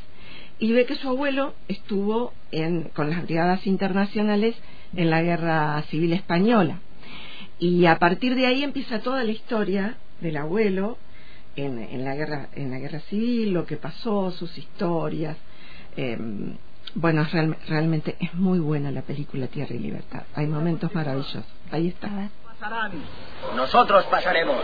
y 0.60 0.74
ve 0.74 0.86
que 0.86 0.96
su 0.96 1.08
abuelo 1.08 1.53
estuvo 1.67 2.34
en, 2.51 2.89
con 2.89 3.10
las 3.10 3.24
brigadas 3.24 3.65
internacionales 3.65 4.55
en 4.96 5.10
la 5.10 5.22
guerra 5.22 5.81
civil 5.84 6.13
española. 6.13 6.79
Y 7.60 7.86
a 7.86 7.98
partir 7.98 8.36
de 8.36 8.46
ahí 8.46 8.63
empieza 8.63 9.00
toda 9.00 9.24
la 9.24 9.31
historia 9.31 9.98
del 10.19 10.38
abuelo 10.38 10.98
en, 11.55 11.79
en 11.79 12.03
la 12.03 12.15
guerra 12.15 12.50
en 12.55 12.72
la 12.72 12.79
guerra 12.79 13.00
civil 13.01 13.51
lo 13.51 13.65
que 13.65 13.75
pasó 13.77 14.31
sus 14.31 14.58
historias 14.58 15.36
eh, 15.98 16.17
bueno, 16.96 17.25
real, 17.31 17.58
realmente 17.67 18.15
es 18.19 18.34
muy 18.34 18.60
buena 18.60 18.91
la 18.91 19.01
película 19.01 19.48
Tierra 19.48 19.75
y 19.75 19.79
Libertad. 19.79 20.24
Hay 20.36 20.48
momentos 20.48 20.93
maravillosos. 20.93 21.43
Ahí 21.72 21.89
está. 21.89 22.10
Pasarán. 22.46 22.91
Nosotros 23.55 24.05
pasaremos. 24.05 24.58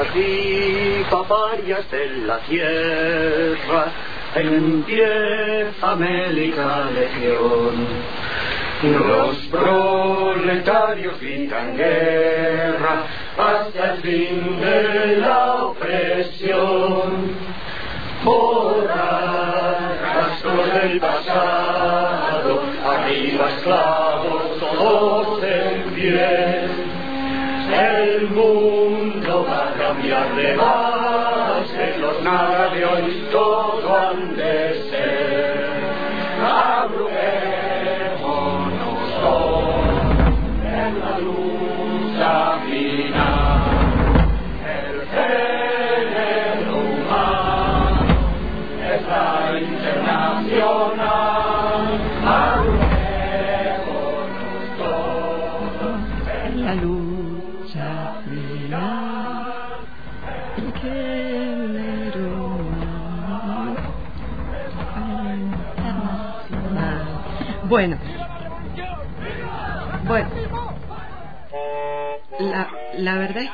Arriba 0.00 1.22
varias 1.28 1.90
de 1.90 2.08
la 2.26 2.38
tierra, 2.38 3.92
empieza 4.34 5.96
Mélica 5.96 6.84
Legión. 6.90 8.18
Los 8.82 9.36
proletarios 9.48 11.20
gritan 11.20 11.76
guerra 11.76 13.02
hasta 13.36 13.94
el 13.94 14.02
fin 14.02 14.60
de 14.60 15.16
la 15.16 15.54
opresión 15.64 17.34
borrar 18.24 19.47
rastros 20.58 20.82
del 20.82 21.00
pasado, 21.00 22.62
arriba 22.84 23.48
esclavos, 23.56 24.58
todos 24.58 25.42
en 25.42 25.94
pie. 25.94 26.68
El 27.70 28.30
mundo 28.30 29.46
va 29.48 29.68
a 29.68 29.72
cambiar 29.74 30.34
de 30.34 30.56
base, 30.56 31.98
los 31.98 32.22
nada 32.22 32.68
de 32.70 32.84
hoy 32.84 33.28
todo 33.30 33.96
han 33.96 34.34
de 34.34 34.90
ser. 34.90 35.68
Abruémonos 36.42 37.17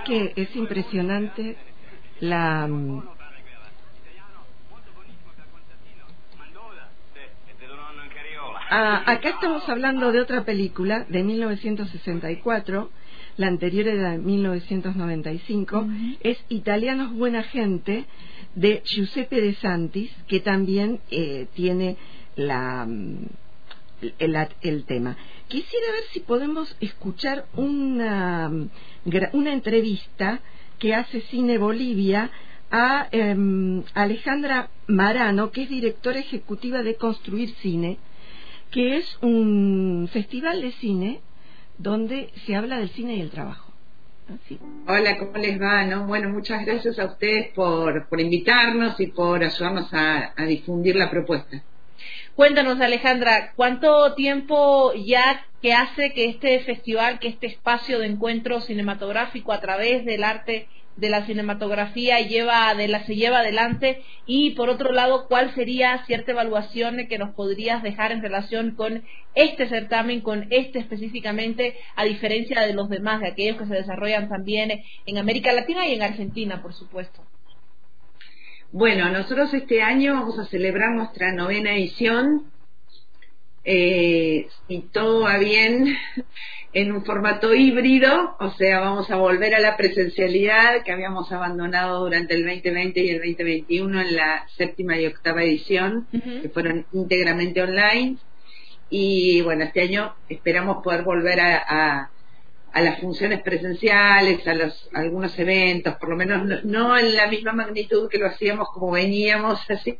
que 0.05 0.33
es 0.37 0.55
impresionante 0.57 1.57
la 2.21 2.69
Ah, 8.77 9.05
acá 9.07 9.29
estamos 9.29 9.69
hablando 9.69 10.11
de 10.11 10.21
otra 10.21 10.45
película 10.45 11.07
de 11.09 11.23
1964, 11.23 12.91
la 13.37 13.47
anterior 13.47 13.87
era 13.87 14.11
de 14.13 14.19
1995, 14.19 15.79
uh 15.79 15.83
-huh. 15.83 16.17
es 16.21 16.45
Italianos 16.49 17.13
Buena 17.13 17.45
Gente 17.45 18.07
de 18.57 18.83
Giuseppe 18.85 19.41
De 19.41 19.55
Santis, 19.55 20.11
que 20.27 20.41
también 20.41 20.99
eh, 21.11 21.47
tiene 21.55 21.97
la, 22.35 22.85
el, 24.19 24.49
el, 24.63 24.85
tema. 24.85 25.17
Quisiera 25.55 25.87
ver 25.93 26.03
si 26.13 26.19
podemos 26.19 26.77
escuchar 26.81 27.45
una, 27.55 28.51
una 29.33 29.53
entrevista 29.53 30.41
que 30.81 30.97
hace 30.97 31.21
Cine 31.21 31.59
Bolivia 31.59 32.33
a 32.73 33.07
eh, 33.13 33.37
Alejandra 33.95 34.71
Marano, 34.89 35.53
que 35.53 35.63
es 35.63 35.69
directora 35.69 36.19
ejecutiva 36.19 36.83
de 36.83 36.97
Construir 36.97 37.55
Cine, 37.63 37.99
que 38.73 38.97
es 38.97 39.17
un 39.23 40.11
festival 40.13 40.61
de 40.61 40.73
cine 40.73 41.21
donde 41.79 42.31
se 42.47 42.57
habla 42.57 42.79
del 42.79 42.91
cine 42.91 43.15
y 43.15 43.21
el 43.21 43.31
trabajo. 43.31 43.73
Hola, 44.89 45.19
¿cómo 45.19 45.39
les 45.39 45.63
va? 45.63 45.85
No? 45.85 46.09
Bueno, 46.09 46.31
muchas 46.31 46.67
gracias 46.67 46.99
a 46.99 47.05
ustedes 47.05 47.53
por, 47.55 48.09
por 48.09 48.21
invitarnos 48.21 48.99
y 48.99 49.07
por 49.07 49.45
ayudarnos 49.45 49.95
a, 49.95 50.33
a 50.37 50.47
difundir 50.47 50.97
la 50.97 51.13
propuesta. 51.13 51.63
Cuéntanos, 52.35 52.81
Alejandra, 52.81 53.53
¿cuánto 53.57 54.15
tiempo 54.15 54.93
ya 54.95 55.47
que 55.63 55.73
hace 55.73 56.13
que 56.13 56.27
este 56.27 56.61
festival, 56.61 57.19
que 57.19 57.29
este 57.29 57.47
espacio 57.47 57.99
de 57.99 58.07
encuentro 58.07 58.61
cinematográfico 58.61 59.53
a 59.53 59.61
través 59.61 60.05
del 60.05 60.25
arte 60.25 60.69
de 60.97 61.09
la 61.09 61.27
cinematografía 61.27 62.21
lleva 62.21 62.75
de 62.75 62.89
la, 62.89 63.05
se 63.05 63.17
lleva 63.17 63.41
adelante 63.41 64.03
y 64.27 64.51
por 64.51 64.69
otro 64.69 64.93
lado 64.93 65.27
cuál 65.27 65.55
sería 65.55 66.05
cierta 66.07 66.33
evaluación 66.33 67.07
que 67.09 67.19
nos 67.19 67.35
podrías 67.35 67.83
dejar 67.83 68.13
en 68.13 68.23
relación 68.23 68.75
con 68.77 69.05
este 69.35 69.69
certamen, 69.69 70.21
con 70.21 70.47
este 70.51 70.79
específicamente, 70.79 71.77
a 71.97 72.05
diferencia 72.05 72.61
de 72.61 72.75
los 72.75 72.89
demás, 72.89 73.21
de 73.21 73.29
aquellos 73.29 73.57
que 73.57 73.67
se 73.67 73.75
desarrollan 73.75 74.29
también 74.29 74.83
en 75.07 75.19
América 75.19 75.53
Latina 75.53 75.87
y 75.87 75.95
en 75.95 76.03
Argentina, 76.03 76.63
por 76.63 76.75
supuesto. 76.75 77.23
Bueno, 78.76 79.09
nosotros 79.09 79.54
este 79.54 79.83
año 79.83 80.14
vamos 80.14 80.37
a 80.37 80.47
celebrar 80.47 80.90
nuestra 80.97 81.33
novena 81.33 81.76
edición. 81.76 82.50
Eh, 83.62 84.49
si 84.66 84.81
todo 84.93 85.21
va 85.21 85.38
bien, 85.38 85.97
en 86.73 86.90
un 86.90 87.04
formato 87.04 87.54
híbrido, 87.54 88.37
o 88.40 88.50
sea, 88.50 88.81
vamos 88.81 89.09
a 89.12 89.16
volver 89.16 89.54
a 89.54 89.61
la 89.61 89.76
presencialidad 89.76 90.83
que 90.83 90.90
habíamos 90.90 91.31
abandonado 91.31 92.00
durante 92.00 92.35
el 92.35 92.45
2020 92.45 93.00
y 93.00 93.11
el 93.11 93.19
2021 93.19 94.00
en 94.00 94.16
la 94.16 94.49
séptima 94.57 94.99
y 94.99 95.07
octava 95.07 95.45
edición, 95.45 96.09
que 96.11 96.49
fueron 96.49 96.85
íntegramente 96.93 97.62
online. 97.62 98.16
Y 98.90 99.40
bueno, 99.43 99.62
este 99.62 99.83
año 99.83 100.16
esperamos 100.28 100.83
poder 100.83 101.04
volver 101.04 101.38
a, 101.38 101.59
a, 101.59 102.11
las 102.81 103.00
funciones 103.00 103.40
presenciales, 103.43 104.47
a 104.49 104.54
los 104.54 104.90
algunos 104.93 105.38
eventos, 105.38 105.95
por 105.97 106.09
lo 106.09 106.16
menos 106.16 106.64
no, 106.64 106.99
en 106.99 107.14
la 107.14 107.28
misma 107.28 107.52
magnitud 107.52 108.09
que 108.09 108.19
lo 108.19 108.26
hacíamos 108.26 108.69
como 108.75 108.90
veníamos 108.90 109.61
así, 109.71 109.99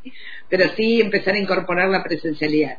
pero 0.49 0.69
sí 0.77 1.01
empezar 1.01 1.35
a 1.35 1.39
incorporar 1.39 1.89
la 1.89 2.03
presencialidad. 2.03 2.79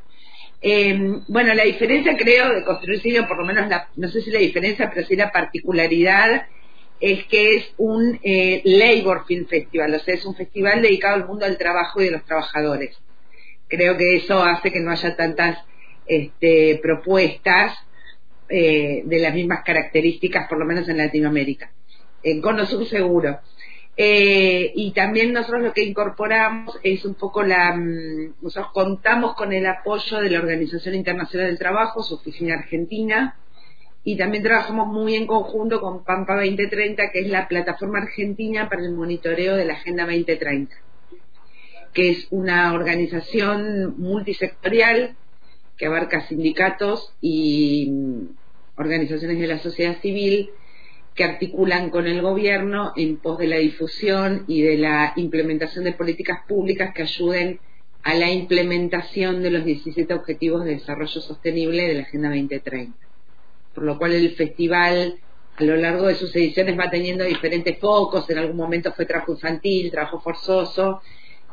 Eh, 0.61 1.21
bueno, 1.27 1.53
la 1.53 1.63
diferencia 1.63 2.17
creo 2.17 2.53
de 2.53 2.63
construir 2.63 2.99
cine, 2.99 3.23
por 3.23 3.37
lo 3.37 3.45
menos 3.45 3.69
la, 3.69 3.89
no 3.95 4.07
sé 4.09 4.21
si 4.21 4.31
la 4.31 4.39
diferencia, 4.39 4.89
pero 4.93 5.07
sí 5.07 5.15
la 5.15 5.31
particularidad 5.31 6.47
es 6.99 7.25
que 7.27 7.55
es 7.55 7.73
un 7.77 8.19
eh, 8.23 8.61
Labor 8.63 9.25
Film 9.25 9.45
Festival, 9.47 9.93
o 9.93 9.99
sea, 9.99 10.13
es 10.13 10.25
un 10.25 10.35
festival 10.35 10.81
dedicado 10.81 11.15
al 11.15 11.27
mundo 11.27 11.45
del 11.45 11.57
trabajo 11.57 12.01
y 12.01 12.05
de 12.05 12.11
los 12.11 12.25
trabajadores. 12.25 12.97
Creo 13.67 13.97
que 13.97 14.15
eso 14.15 14.43
hace 14.43 14.71
que 14.71 14.79
no 14.79 14.91
haya 14.91 15.15
tantas 15.15 15.57
este, 16.05 16.79
propuestas 16.81 17.77
eh, 18.49 19.01
de 19.05 19.19
las 19.19 19.33
mismas 19.33 19.63
características, 19.63 20.47
por 20.47 20.59
lo 20.59 20.65
menos 20.65 20.87
en 20.87 20.97
Latinoamérica. 20.97 21.71
En 22.23 22.41
Cono 22.41 22.65
Sur 22.65 22.85
seguro. 22.85 23.39
Eh, 23.97 24.73
y 24.75 24.91
también 24.91 25.31
nosotros 25.31 25.63
lo 25.63 25.73
que 25.73 25.83
incorporamos 25.83 26.77
es 26.83 27.05
un 27.05 27.15
poco 27.15 27.43
la, 27.43 27.73
mm, 27.75 28.35
nosotros 28.41 28.71
contamos 28.73 29.35
con 29.35 29.53
el 29.53 29.65
apoyo 29.65 30.19
de 30.19 30.29
la 30.29 30.39
Organización 30.39 30.95
Internacional 30.95 31.47
del 31.47 31.57
Trabajo, 31.57 32.03
su 32.03 32.15
oficina 32.15 32.55
argentina, 32.55 33.37
y 34.03 34.17
también 34.17 34.43
trabajamos 34.43 34.87
muy 34.87 35.15
en 35.15 35.25
conjunto 35.25 35.81
con 35.81 36.03
Pampa 36.03 36.35
2030, 36.35 37.09
que 37.11 37.21
es 37.21 37.27
la 37.27 37.47
plataforma 37.47 37.99
argentina 37.99 38.69
para 38.69 38.83
el 38.83 38.91
monitoreo 38.91 39.55
de 39.55 39.65
la 39.65 39.73
Agenda 39.73 40.03
2030, 40.03 40.75
que 41.93 42.11
es 42.11 42.27
una 42.29 42.73
organización 42.73 43.95
multisectorial 43.97 45.15
que 45.77 45.85
abarca 45.85 46.27
sindicatos 46.27 47.13
y 47.21 47.89
mm, 47.91 48.27
organizaciones 48.77 49.39
de 49.39 49.47
la 49.47 49.59
sociedad 49.59 49.97
civil 50.01 50.49
que 51.13 51.23
articulan 51.23 51.89
con 51.89 52.07
el 52.07 52.21
gobierno 52.21 52.91
en 52.95 53.17
pos 53.17 53.37
de 53.37 53.47
la 53.47 53.57
difusión 53.57 54.43
y 54.47 54.61
de 54.61 54.77
la 54.77 55.13
implementación 55.15 55.85
de 55.85 55.93
políticas 55.93 56.39
públicas 56.47 56.93
que 56.93 57.03
ayuden 57.03 57.59
a 58.03 58.13
la 58.13 58.29
implementación 58.29 59.41
de 59.41 59.49
los 59.49 59.65
17 59.65 60.13
Objetivos 60.13 60.65
de 60.65 60.71
Desarrollo 60.71 61.21
Sostenible 61.21 61.87
de 61.87 61.93
la 61.95 62.01
Agenda 62.01 62.29
2030. 62.29 62.97
Por 63.73 63.83
lo 63.83 63.97
cual 63.97 64.11
el 64.11 64.35
festival 64.35 65.15
a 65.57 65.63
lo 65.63 65.77
largo 65.77 66.07
de 66.07 66.15
sus 66.15 66.35
ediciones 66.35 66.77
va 66.77 66.89
teniendo 66.89 67.23
diferentes 67.23 67.79
focos, 67.79 68.29
en 68.29 68.37
algún 68.37 68.57
momento 68.57 68.91
fue 68.91 69.05
trabajo 69.05 69.31
infantil, 69.31 69.89
trabajo 69.89 70.19
forzoso, 70.19 71.01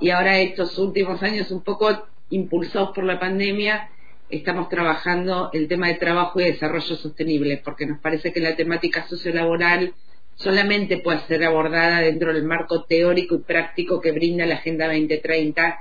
y 0.01 0.11
ahora 0.11 0.41
estos 0.41 0.77
últimos 0.79 1.23
años 1.23 1.53
un 1.53 1.63
poco 1.63 2.07
impulsados 2.31 2.91
por 2.91 3.05
la 3.05 3.21
pandemia 3.21 3.91
estamos 4.33 4.69
trabajando 4.71 5.51
el 5.53 5.69
tema 5.69 5.89
de 5.89 5.95
trabajo 5.95 6.41
y 6.41 6.45
desarrollo 6.45 6.97
sostenible, 6.97 7.61
porque 7.63 7.87
nos 7.87 8.01
parece 8.01 8.33
que 8.33 8.41
la 8.41 8.57
temática 8.57 9.07
sociolaboral 9.07 9.93
solamente 10.37 10.97
puede 10.99 11.21
ser 11.27 11.45
abordada 11.45 12.01
dentro 12.01 12.33
del 12.33 12.43
marco 12.43 12.85
teórico 12.85 13.35
y 13.35 13.43
práctico 13.43 14.01
que 14.01 14.13
brinda 14.13 14.47
la 14.47 14.57
Agenda 14.57 14.87
2030 14.87 15.79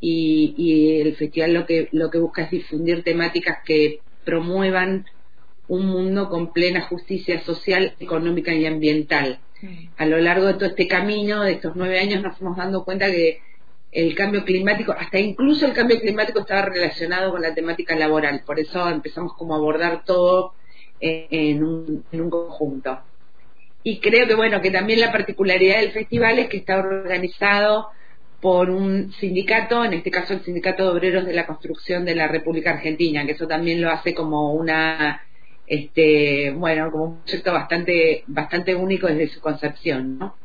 y, 0.00 0.54
y 0.56 1.00
el 1.02 1.14
festival 1.16 1.52
lo 1.52 1.66
que, 1.66 1.88
lo 1.92 2.10
que 2.10 2.18
busca 2.18 2.42
es 2.42 2.50
difundir 2.50 3.04
temáticas 3.04 3.58
que 3.64 4.00
promuevan 4.24 5.04
un 5.68 5.86
mundo 5.86 6.30
con 6.30 6.52
plena 6.52 6.82
justicia 6.82 7.40
social, 7.40 7.94
económica 8.00 8.54
y 8.54 8.66
ambiental. 8.66 9.40
A 9.96 10.04
lo 10.04 10.18
largo 10.18 10.46
de 10.46 10.54
todo 10.54 10.66
este 10.66 10.88
camino, 10.88 11.42
de 11.42 11.52
estos 11.52 11.74
nueve 11.74 11.98
años, 11.98 12.22
nos 12.22 12.36
fuimos 12.36 12.56
dando 12.56 12.84
cuenta 12.84 13.10
que 13.10 13.40
el 13.94 14.14
cambio 14.16 14.44
climático, 14.44 14.92
hasta 14.92 15.18
incluso 15.18 15.66
el 15.66 15.72
cambio 15.72 16.00
climático 16.00 16.40
estaba 16.40 16.62
relacionado 16.62 17.30
con 17.30 17.40
la 17.40 17.54
temática 17.54 17.94
laboral, 17.94 18.42
por 18.44 18.58
eso 18.58 18.88
empezamos 18.88 19.34
como 19.34 19.54
a 19.54 19.58
abordar 19.58 20.04
todo 20.04 20.54
en, 21.00 21.62
un, 21.62 22.04
en 22.10 22.20
un 22.20 22.30
conjunto. 22.30 22.98
Y 23.84 24.00
creo 24.00 24.26
que 24.26 24.34
bueno, 24.34 24.60
que 24.60 24.70
también 24.70 25.00
la 25.00 25.12
particularidad 25.12 25.78
del 25.78 25.92
festival 25.92 26.38
es 26.40 26.48
que 26.48 26.56
está 26.56 26.78
organizado 26.78 27.88
por 28.40 28.68
un 28.68 29.12
sindicato, 29.12 29.84
en 29.84 29.94
este 29.94 30.10
caso 30.10 30.34
el 30.34 30.42
Sindicato 30.42 30.84
de 30.84 30.90
Obreros 30.90 31.24
de 31.24 31.32
la 31.32 31.46
Construcción 31.46 32.04
de 32.04 32.14
la 32.14 32.28
República 32.28 32.70
Argentina, 32.72 33.24
que 33.24 33.32
eso 33.32 33.46
también 33.46 33.80
lo 33.80 33.90
hace 33.90 34.12
como 34.12 34.52
una 34.52 35.22
este 35.66 36.50
bueno, 36.50 36.90
como 36.90 37.04
un 37.04 37.16
proyecto 37.22 37.52
bastante 37.52 38.24
bastante 38.26 38.74
único 38.74 39.06
desde 39.06 39.28
su 39.28 39.40
concepción, 39.40 40.18
¿no? 40.18 40.36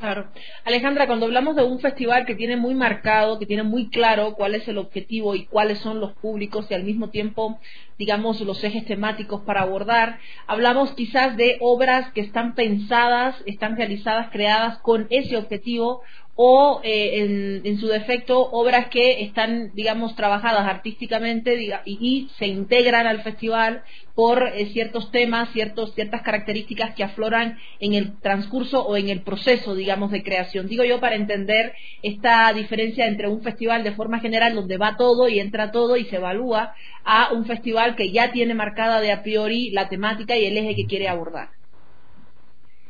Claro. 0.00 0.28
Alejandra, 0.64 1.06
cuando 1.06 1.26
hablamos 1.26 1.56
de 1.56 1.62
un 1.62 1.78
festival 1.78 2.24
que 2.24 2.34
tiene 2.34 2.56
muy 2.56 2.74
marcado, 2.74 3.38
que 3.38 3.44
tiene 3.44 3.64
muy 3.64 3.90
claro 3.90 4.32
cuál 4.32 4.54
es 4.54 4.66
el 4.66 4.78
objetivo 4.78 5.34
y 5.34 5.44
cuáles 5.44 5.78
son 5.80 6.00
los 6.00 6.14
públicos 6.14 6.66
y 6.70 6.74
al 6.74 6.84
mismo 6.84 7.10
tiempo, 7.10 7.60
digamos, 7.98 8.40
los 8.40 8.64
ejes 8.64 8.86
temáticos 8.86 9.42
para 9.42 9.60
abordar, 9.60 10.18
hablamos 10.46 10.92
quizás 10.94 11.36
de 11.36 11.58
obras 11.60 12.10
que 12.12 12.22
están 12.22 12.54
pensadas, 12.54 13.36
están 13.44 13.76
realizadas, 13.76 14.30
creadas 14.30 14.78
con 14.78 15.06
ese 15.10 15.36
objetivo 15.36 16.00
o 16.42 16.80
eh, 16.82 17.60
en, 17.64 17.78
su 17.80 17.88
defecto 17.88 18.40
obras 18.40 18.88
que 18.88 19.24
están, 19.24 19.72
digamos, 19.74 20.16
trabajadas 20.16 20.66
artísticamente 20.66 21.82
y, 21.84 22.30
se 22.38 22.46
integran 22.46 23.06
al 23.06 23.22
festival 23.22 23.82
por 24.14 24.44
eh, 24.44 24.64
ciertos 24.72 25.10
temas, 25.10 25.52
ciertos, 25.52 25.94
ciertas 25.94 26.22
características 26.22 26.94
que 26.94 27.04
afloran 27.04 27.58
en 27.78 27.92
el 27.92 28.18
transcurso 28.20 28.82
o 28.86 28.96
en 28.96 29.10
el 29.10 29.20
proceso, 29.20 29.74
digamos, 29.74 30.12
de 30.12 30.22
creación. 30.22 30.66
Digo 30.66 30.82
yo 30.82 30.98
para 30.98 31.16
entender 31.16 31.74
esta 32.02 32.50
diferencia 32.54 33.06
entre 33.06 33.28
un 33.28 33.42
festival 33.42 33.84
de 33.84 33.92
forma 33.92 34.20
general 34.20 34.54
donde 34.54 34.78
va 34.78 34.96
todo 34.96 35.28
y 35.28 35.40
entra 35.40 35.70
todo 35.72 35.98
y 35.98 36.06
se 36.06 36.16
evalúa 36.16 36.72
a 37.04 37.34
un 37.34 37.44
festival 37.44 37.96
que 37.96 38.12
ya 38.12 38.32
tiene 38.32 38.54
marcada 38.54 39.02
de 39.02 39.12
a 39.12 39.22
priori 39.22 39.72
la 39.72 39.90
temática 39.90 40.38
y 40.38 40.46
el 40.46 40.56
eje 40.56 40.74
que 40.74 40.86
quiere 40.86 41.06
abordar. 41.06 41.50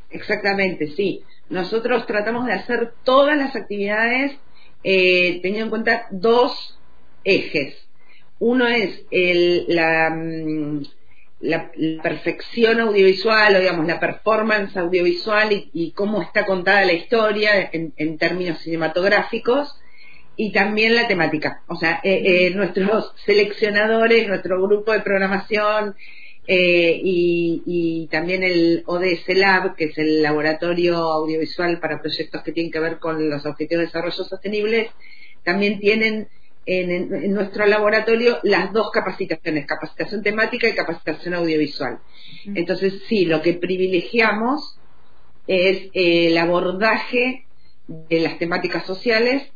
Exactamente, 0.08 0.86
sí. 0.88 1.24
Nosotros 1.50 2.06
tratamos 2.06 2.46
de 2.46 2.52
hacer 2.52 2.92
todas 3.04 3.36
las 3.36 3.54
actividades 3.56 4.38
eh, 4.84 5.40
teniendo 5.42 5.64
en 5.64 5.70
cuenta 5.70 6.06
dos 6.10 6.78
ejes. 7.24 7.76
Uno 8.38 8.66
es 8.66 9.04
la, 9.10 10.10
mm, 10.10 10.82
la, 11.40 11.70
perfección 12.02 12.80
audiovisual, 12.80 13.56
o 13.56 13.58
digamos, 13.58 13.86
la 13.86 14.00
performance 14.00 14.76
audiovisual 14.76 15.68
y, 15.72 15.92
cómo 15.92 16.22
está 16.22 16.46
contada 16.46 16.84
la 16.84 16.92
historia 16.92 17.68
en, 17.72 18.18
términos 18.18 18.60
cinematográficos, 18.60 19.76
y 20.36 20.52
también 20.52 20.94
la 20.94 21.08
temática. 21.08 21.62
O 21.66 21.76
sea, 21.76 22.00
eh, 22.02 22.46
eh, 22.46 22.50
nuestros 22.54 23.12
seleccionadores, 23.26 24.28
nuestro 24.28 24.62
grupo 24.62 24.92
de 24.92 25.00
programación, 25.00 25.96
eh, 26.52 27.00
y, 27.04 28.08
también 28.10 28.42
el 28.42 28.82
ODS 28.84 29.36
Lab, 29.36 29.76
que 29.76 29.84
es 29.84 29.98
el 29.98 30.20
laboratorio 30.20 30.96
audiovisual 30.96 31.78
para 31.78 32.02
proyectos 32.02 32.42
que 32.42 32.50
tienen 32.50 32.72
que 32.72 32.80
ver 32.80 32.98
con 32.98 33.30
los 33.30 33.46
objetivos 33.46 33.82
de 33.82 33.86
desarrollo 33.86 34.24
sostenible, 34.24 34.90
también 35.44 35.78
tienen 35.78 36.26
en, 36.66 37.32
nuestro 37.32 37.66
laboratorio 37.66 38.40
las 38.42 38.72
dos 38.72 38.90
capacitaciones, 38.90 39.64
capacitación 39.64 40.24
temática 40.24 40.68
y 40.68 40.74
capacitación 40.74 41.34
audiovisual. 41.34 42.00
Entonces, 42.52 42.94
sí, 43.08 43.26
lo 43.26 43.42
que 43.42 43.52
privilegiamos 43.52 44.76
es 45.46 45.88
eh, 45.94 46.26
el 46.26 46.36
abordaje 46.36 47.46
de 47.86 48.18
las 48.18 48.38
temáticas 48.38 48.84
sociales 48.86 49.52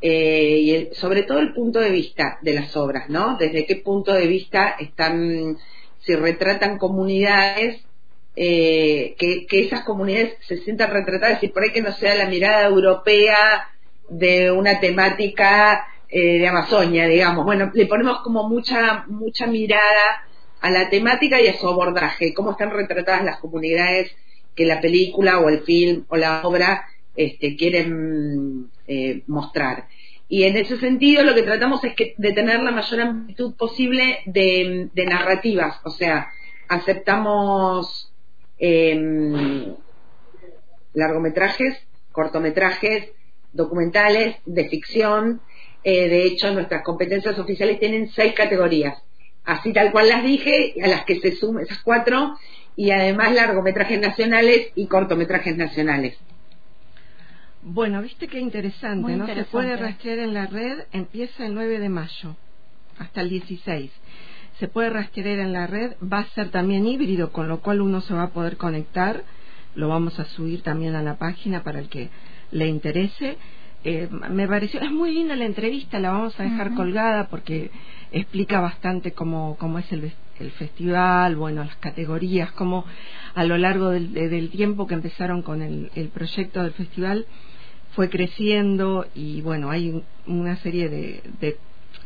eh, 0.00 0.88
y 0.90 0.94
sobre 0.96 1.22
todo 1.22 1.38
el 1.38 1.54
punto 1.54 1.78
de 1.78 1.92
vista 1.92 2.38
de 2.42 2.54
las 2.54 2.76
obras, 2.76 3.08
¿no? 3.08 3.36
Desde 3.36 3.64
qué 3.64 3.76
punto 3.76 4.12
de 4.12 4.26
vista 4.26 4.74
están 4.80 5.56
si 6.04 6.14
retratan 6.14 6.78
comunidades, 6.78 7.82
eh, 8.34 9.14
que, 9.18 9.46
esas 9.50 9.84
comunidades 9.84 10.34
se 10.46 10.58
sientan 10.58 10.90
retratadas 10.90 11.42
y 11.42 11.48
por 11.48 11.62
ahí 11.62 11.70
que 11.70 11.82
no 11.82 11.92
sea 11.92 12.14
la 12.14 12.28
mirada 12.28 12.66
europea 12.66 13.68
de 14.08 14.50
una 14.50 14.80
temática 14.80 15.86
eh, 16.08 16.38
de 16.38 16.48
Amazonia, 16.48 17.06
digamos. 17.06 17.44
Bueno, 17.44 17.70
le 17.74 17.86
ponemos 17.86 18.20
como 18.20 18.48
mucha, 18.48 19.04
mucha 19.06 19.46
mirada 19.46 20.24
a 20.60 20.70
la 20.70 20.88
temática 20.88 21.40
y 21.40 21.48
a 21.48 21.58
su 21.58 21.68
abordaje, 21.68 22.34
cómo 22.34 22.52
están 22.52 22.70
retratadas 22.70 23.24
las 23.24 23.38
comunidades 23.38 24.10
que 24.54 24.64
la 24.64 24.80
película 24.80 25.40
o 25.40 25.48
el 25.48 25.62
film 25.62 26.04
o 26.08 26.16
la 26.16 26.42
obra 26.42 26.86
este, 27.16 27.56
quieren 27.56 28.70
eh, 28.86 29.22
mostrar. 29.26 29.86
Y 30.32 30.44
en 30.44 30.56
ese 30.56 30.78
sentido 30.78 31.24
lo 31.24 31.34
que 31.34 31.42
tratamos 31.42 31.84
es 31.84 31.94
que, 31.94 32.14
de 32.16 32.32
tener 32.32 32.62
la 32.62 32.70
mayor 32.70 33.02
amplitud 33.02 33.54
posible 33.54 34.20
de, 34.24 34.88
narrativas, 34.94 35.78
o 35.84 35.90
sea, 35.90 36.28
aceptamos 36.70 38.10
em, 38.58 39.74
largometrajes, 40.94 41.86
cortometrajes, 42.12 43.10
documentales, 43.52 44.36
de 44.46 44.70
ficción. 44.70 45.42
Eh, 45.84 46.08
de 46.08 46.24
hecho, 46.24 46.50
nuestras 46.50 46.82
competencias 46.82 47.38
oficiales 47.38 47.78
tienen 47.78 48.08
seis 48.08 48.32
categorías. 48.32 49.02
Así 49.44 49.74
tal 49.74 49.92
cual 49.92 50.08
las 50.08 50.24
dije, 50.24 50.76
a 50.82 50.88
las 50.88 51.04
que 51.04 51.20
se 51.20 51.32
suman 51.32 51.64
esas 51.64 51.82
cuatro, 51.82 52.38
y 52.74 52.90
además 52.90 53.34
largometrajes 53.34 54.00
nacionales 54.00 54.70
y 54.76 54.86
cortometrajes 54.86 55.58
nacionales. 55.58 56.16
Bueno, 57.62 58.02
viste 58.02 58.26
qué 58.26 58.40
interesante, 58.40 59.16
¿no? 59.16 59.26
Se 59.26 59.44
puede 59.44 59.76
rastrear 59.76 60.18
en 60.18 60.34
la 60.34 60.46
red, 60.46 60.80
empieza 60.92 61.46
el 61.46 61.54
9 61.54 61.78
de 61.78 61.88
mayo 61.88 62.34
hasta 62.98 63.20
el 63.20 63.30
16. 63.30 63.90
Se 64.58 64.68
puede 64.68 64.90
rastrear 64.90 65.38
en 65.38 65.52
la 65.52 65.68
red, 65.68 65.94
va 66.02 66.18
a 66.18 66.26
ser 66.30 66.50
también 66.50 66.86
híbrido, 66.86 67.30
con 67.30 67.48
lo 67.48 67.60
cual 67.60 67.80
uno 67.80 68.00
se 68.00 68.14
va 68.14 68.24
a 68.24 68.30
poder 68.30 68.56
conectar. 68.56 69.22
Lo 69.76 69.88
vamos 69.88 70.18
a 70.18 70.24
subir 70.24 70.62
también 70.62 70.96
a 70.96 71.02
la 71.02 71.18
página 71.18 71.62
para 71.62 71.78
el 71.78 71.88
que 71.88 72.10
le 72.50 72.66
interese. 72.66 73.38
Eh, 73.84 74.08
me 74.10 74.46
pareció, 74.48 74.80
es 74.80 74.90
muy 74.90 75.12
linda 75.12 75.36
la 75.36 75.44
entrevista, 75.44 76.00
la 76.00 76.12
vamos 76.12 76.38
a 76.38 76.42
dejar 76.42 76.74
colgada 76.74 77.28
porque 77.28 77.70
explica 78.10 78.60
bastante 78.60 79.12
cómo, 79.12 79.56
cómo 79.58 79.78
es 79.78 79.90
el, 79.92 80.12
el 80.38 80.50
festival, 80.52 81.36
bueno, 81.36 81.64
las 81.64 81.76
categorías, 81.76 82.52
cómo 82.52 82.84
a 83.34 83.44
lo 83.44 83.56
largo 83.56 83.90
del, 83.90 84.12
del 84.12 84.50
tiempo 84.50 84.86
que 84.86 84.94
empezaron 84.94 85.42
con 85.42 85.62
el, 85.62 85.90
el, 85.94 86.08
proyecto 86.08 86.62
del 86.62 86.72
festival 86.72 87.26
fue 87.94 88.08
creciendo 88.08 89.06
y 89.14 89.40
bueno, 89.42 89.70
hay 89.70 90.02
una 90.26 90.56
serie 90.56 90.88
de, 90.88 91.22
de, 91.40 91.56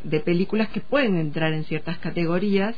de 0.04 0.20
películas 0.20 0.68
que 0.70 0.80
pueden 0.80 1.16
entrar 1.16 1.52
en 1.52 1.64
ciertas 1.64 1.98
categorías 1.98 2.74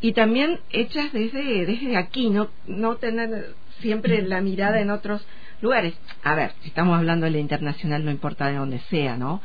y 0.00 0.12
también 0.12 0.60
hechas 0.70 1.12
desde, 1.12 1.64
desde 1.66 1.96
aquí, 1.96 2.30
no, 2.30 2.48
no 2.66 2.96
tener 2.96 3.54
siempre 3.80 4.22
la 4.22 4.40
mirada 4.40 4.80
en 4.80 4.90
otros 4.90 5.26
lugares. 5.62 5.94
A 6.22 6.34
ver, 6.34 6.52
si 6.60 6.68
estamos 6.68 6.96
hablando 6.98 7.24
de 7.24 7.32
la 7.32 7.38
internacional, 7.38 8.04
no 8.04 8.10
importa 8.10 8.48
de 8.48 8.56
dónde 8.56 8.80
sea, 8.90 9.16
¿no? 9.16 9.40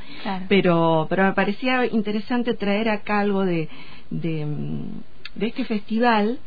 Pero, 0.49 1.07
pero 1.09 1.23
me 1.23 1.33
parecía 1.33 1.85
interesante 1.85 2.53
traer 2.53 2.89
acá 2.89 3.19
algo 3.19 3.45
de, 3.45 3.69
de, 4.09 4.45
de 5.35 5.47
este 5.47 5.63
festival 5.65 6.39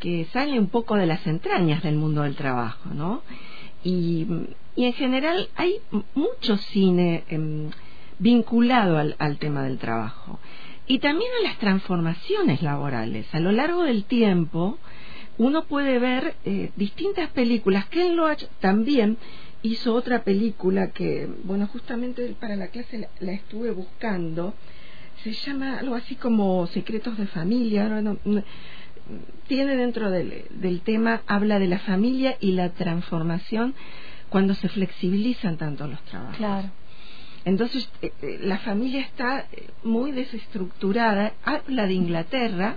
que 0.00 0.26
sale 0.32 0.58
un 0.58 0.68
poco 0.68 0.96
de 0.96 1.06
las 1.06 1.24
entrañas 1.26 1.82
del 1.82 1.94
mundo 1.94 2.22
del 2.22 2.34
trabajo, 2.34 2.90
¿no? 2.92 3.22
Y, 3.84 4.26
y 4.74 4.86
en 4.86 4.92
general 4.94 5.48
hay 5.54 5.76
mucho 6.14 6.56
cine 6.56 7.24
em, 7.28 7.70
vinculado 8.18 8.98
al, 8.98 9.14
al 9.18 9.38
tema 9.38 9.62
del 9.62 9.78
trabajo 9.78 10.40
y 10.86 10.98
también 10.98 11.30
a 11.40 11.48
las 11.48 11.58
transformaciones 11.58 12.62
laborales. 12.62 13.26
A 13.34 13.40
lo 13.40 13.52
largo 13.52 13.84
del 13.84 14.04
tiempo, 14.04 14.78
uno 15.38 15.64
puede 15.64 15.98
ver 15.98 16.34
eh, 16.44 16.70
distintas 16.76 17.30
películas. 17.30 17.86
Ken 17.86 18.16
Loach 18.16 18.44
también 18.60 19.16
hizo 19.62 19.94
otra 19.94 20.24
película 20.24 20.90
que, 20.90 21.28
bueno, 21.44 21.66
justamente 21.66 22.34
para 22.38 22.56
la 22.56 22.68
clase 22.68 23.08
la, 23.18 23.32
estuve 23.32 23.70
buscando. 23.70 24.54
Se 25.22 25.32
llama 25.32 25.78
algo 25.78 25.94
así 25.94 26.16
como 26.16 26.66
Secretos 26.66 27.16
de 27.16 27.26
Familia. 27.26 27.88
Tiene 29.46 29.76
dentro 29.76 30.10
del, 30.10 30.44
del 30.50 30.80
tema, 30.80 31.22
habla 31.26 31.58
de 31.58 31.68
la 31.68 31.78
familia 31.78 32.36
y 32.40 32.52
la 32.52 32.70
transformación 32.70 33.74
cuando 34.28 34.54
se 34.54 34.68
flexibilizan 34.68 35.56
tanto 35.56 35.86
los 35.86 36.02
trabajos. 36.04 36.36
Claro. 36.36 36.70
Entonces, 37.44 37.90
eh, 38.00 38.12
eh, 38.22 38.38
la 38.42 38.58
familia 38.58 39.00
está 39.02 39.46
muy 39.82 40.12
desestructurada. 40.12 41.34
Habla 41.44 41.86
de 41.86 41.92
Inglaterra 41.92 42.76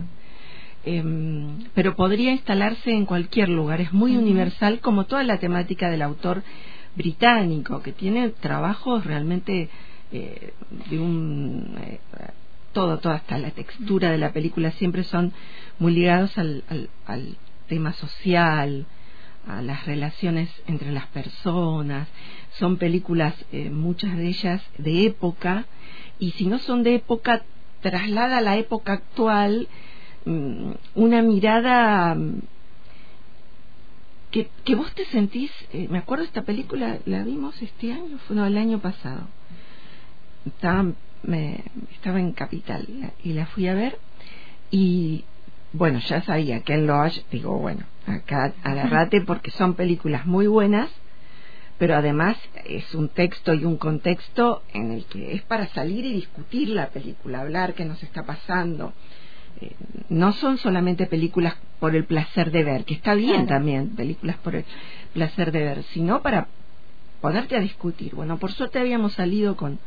Em, 0.89 1.65
pero 1.73 1.97
podría 1.97 2.31
instalarse 2.31 2.91
en 2.91 3.05
cualquier 3.05 3.49
lugar. 3.49 3.81
Es 3.81 3.91
muy 3.91 4.15
universal 4.15 4.79
como 4.79 5.05
toda 5.05 5.21
la 5.23 5.37
temática 5.37 5.89
del 5.89 6.01
autor 6.01 6.43
británico, 6.95 7.81
que 7.81 7.91
tiene 7.91 8.29
trabajos 8.29 9.05
realmente 9.05 9.67
eh, 10.13 10.53
de 10.89 10.97
un... 10.97 11.75
Todo, 12.77 12.99
toda 12.99 13.15
hasta 13.15 13.37
la 13.37 13.51
textura 13.51 14.11
de 14.11 14.17
la 14.17 14.33
película 14.33 14.71
siempre 14.71 15.03
son 15.03 15.33
muy 15.79 15.93
ligados 15.93 16.37
al, 16.37 16.63
al, 17.05 17.37
tema 17.67 17.91
social, 17.93 18.85
a 19.47 19.61
las 19.61 19.85
relaciones 19.85 20.49
entre 20.67 20.91
las 20.91 21.07
personas. 21.07 22.07
Son 22.51 22.77
películas, 22.77 23.33
eh, 23.51 23.69
muchas 23.69 24.15
de 24.15 24.27
ellas 24.27 24.61
de 24.77 25.05
época, 25.05 25.65
y 26.19 26.31
si 26.31 26.45
no 26.45 26.59
son 26.59 26.83
de 26.83 26.95
época, 26.95 27.43
traslada 27.81 28.37
a 28.37 28.41
la 28.41 28.57
época 28.57 28.93
actual 28.93 29.67
Mm, 30.27 30.73
una 30.95 31.21
mirada 31.21 32.13
mm, 32.13 32.41
que, 34.29 34.49
que 34.65 34.75
vos 34.75 34.93
te 34.93 35.05
sentís, 35.05 35.51
eh, 35.71 35.87
me 35.89 35.99
acuerdo 35.99 36.25
esta 36.25 36.41
película, 36.41 36.99
la 37.05 37.23
vimos 37.23 37.61
este 37.61 37.93
año, 37.93 38.17
fue 38.27 38.35
no, 38.35 38.45
el 38.45 38.57
año 38.57 38.79
pasado. 38.79 39.21
Estaba, 40.45 40.91
me, 41.23 41.63
estaba 41.93 42.19
en 42.19 42.33
Capital 42.33 42.87
y 43.23 43.33
la 43.33 43.45
fui 43.47 43.67
a 43.67 43.73
ver 43.73 43.99
y 44.71 45.25
bueno, 45.73 45.99
ya 45.99 46.21
sabía 46.21 46.61
que 46.61 46.73
en 46.73 46.87
Loach, 46.87 47.19
digo, 47.31 47.57
bueno, 47.57 47.85
acá 48.05 48.53
agarrate 48.63 49.21
porque 49.21 49.51
son 49.51 49.75
películas 49.75 50.25
muy 50.25 50.47
buenas, 50.47 50.89
pero 51.77 51.95
además 51.95 52.37
es 52.65 52.95
un 52.95 53.09
texto 53.09 53.53
y 53.53 53.65
un 53.65 53.77
contexto 53.77 54.63
en 54.73 54.91
el 54.91 55.05
que 55.05 55.35
es 55.35 55.41
para 55.43 55.67
salir 55.67 56.05
y 56.05 56.13
discutir 56.13 56.69
la 56.69 56.87
película, 56.89 57.41
hablar 57.41 57.73
qué 57.73 57.85
nos 57.85 58.01
está 58.01 58.23
pasando, 58.23 58.93
eh, 59.61 59.73
no 60.09 60.31
son 60.33 60.57
solamente 60.57 61.05
películas 61.05 61.55
por 61.79 61.95
el 61.95 62.05
placer 62.05 62.51
de 62.51 62.63
ver, 62.63 62.85
que 62.85 62.95
está 62.95 63.13
bien 63.13 63.45
también, 63.45 63.89
películas 63.89 64.37
por 64.37 64.55
el 64.55 64.65
placer 65.13 65.51
de 65.51 65.59
ver, 65.59 65.83
sino 65.91 66.21
para 66.21 66.47
ponerte 67.21 67.55
a 67.55 67.59
discutir. 67.59 68.15
Bueno, 68.15 68.37
por 68.37 68.51
suerte 68.51 68.79
habíamos 68.79 69.13
salido 69.13 69.55
con, 69.55 69.79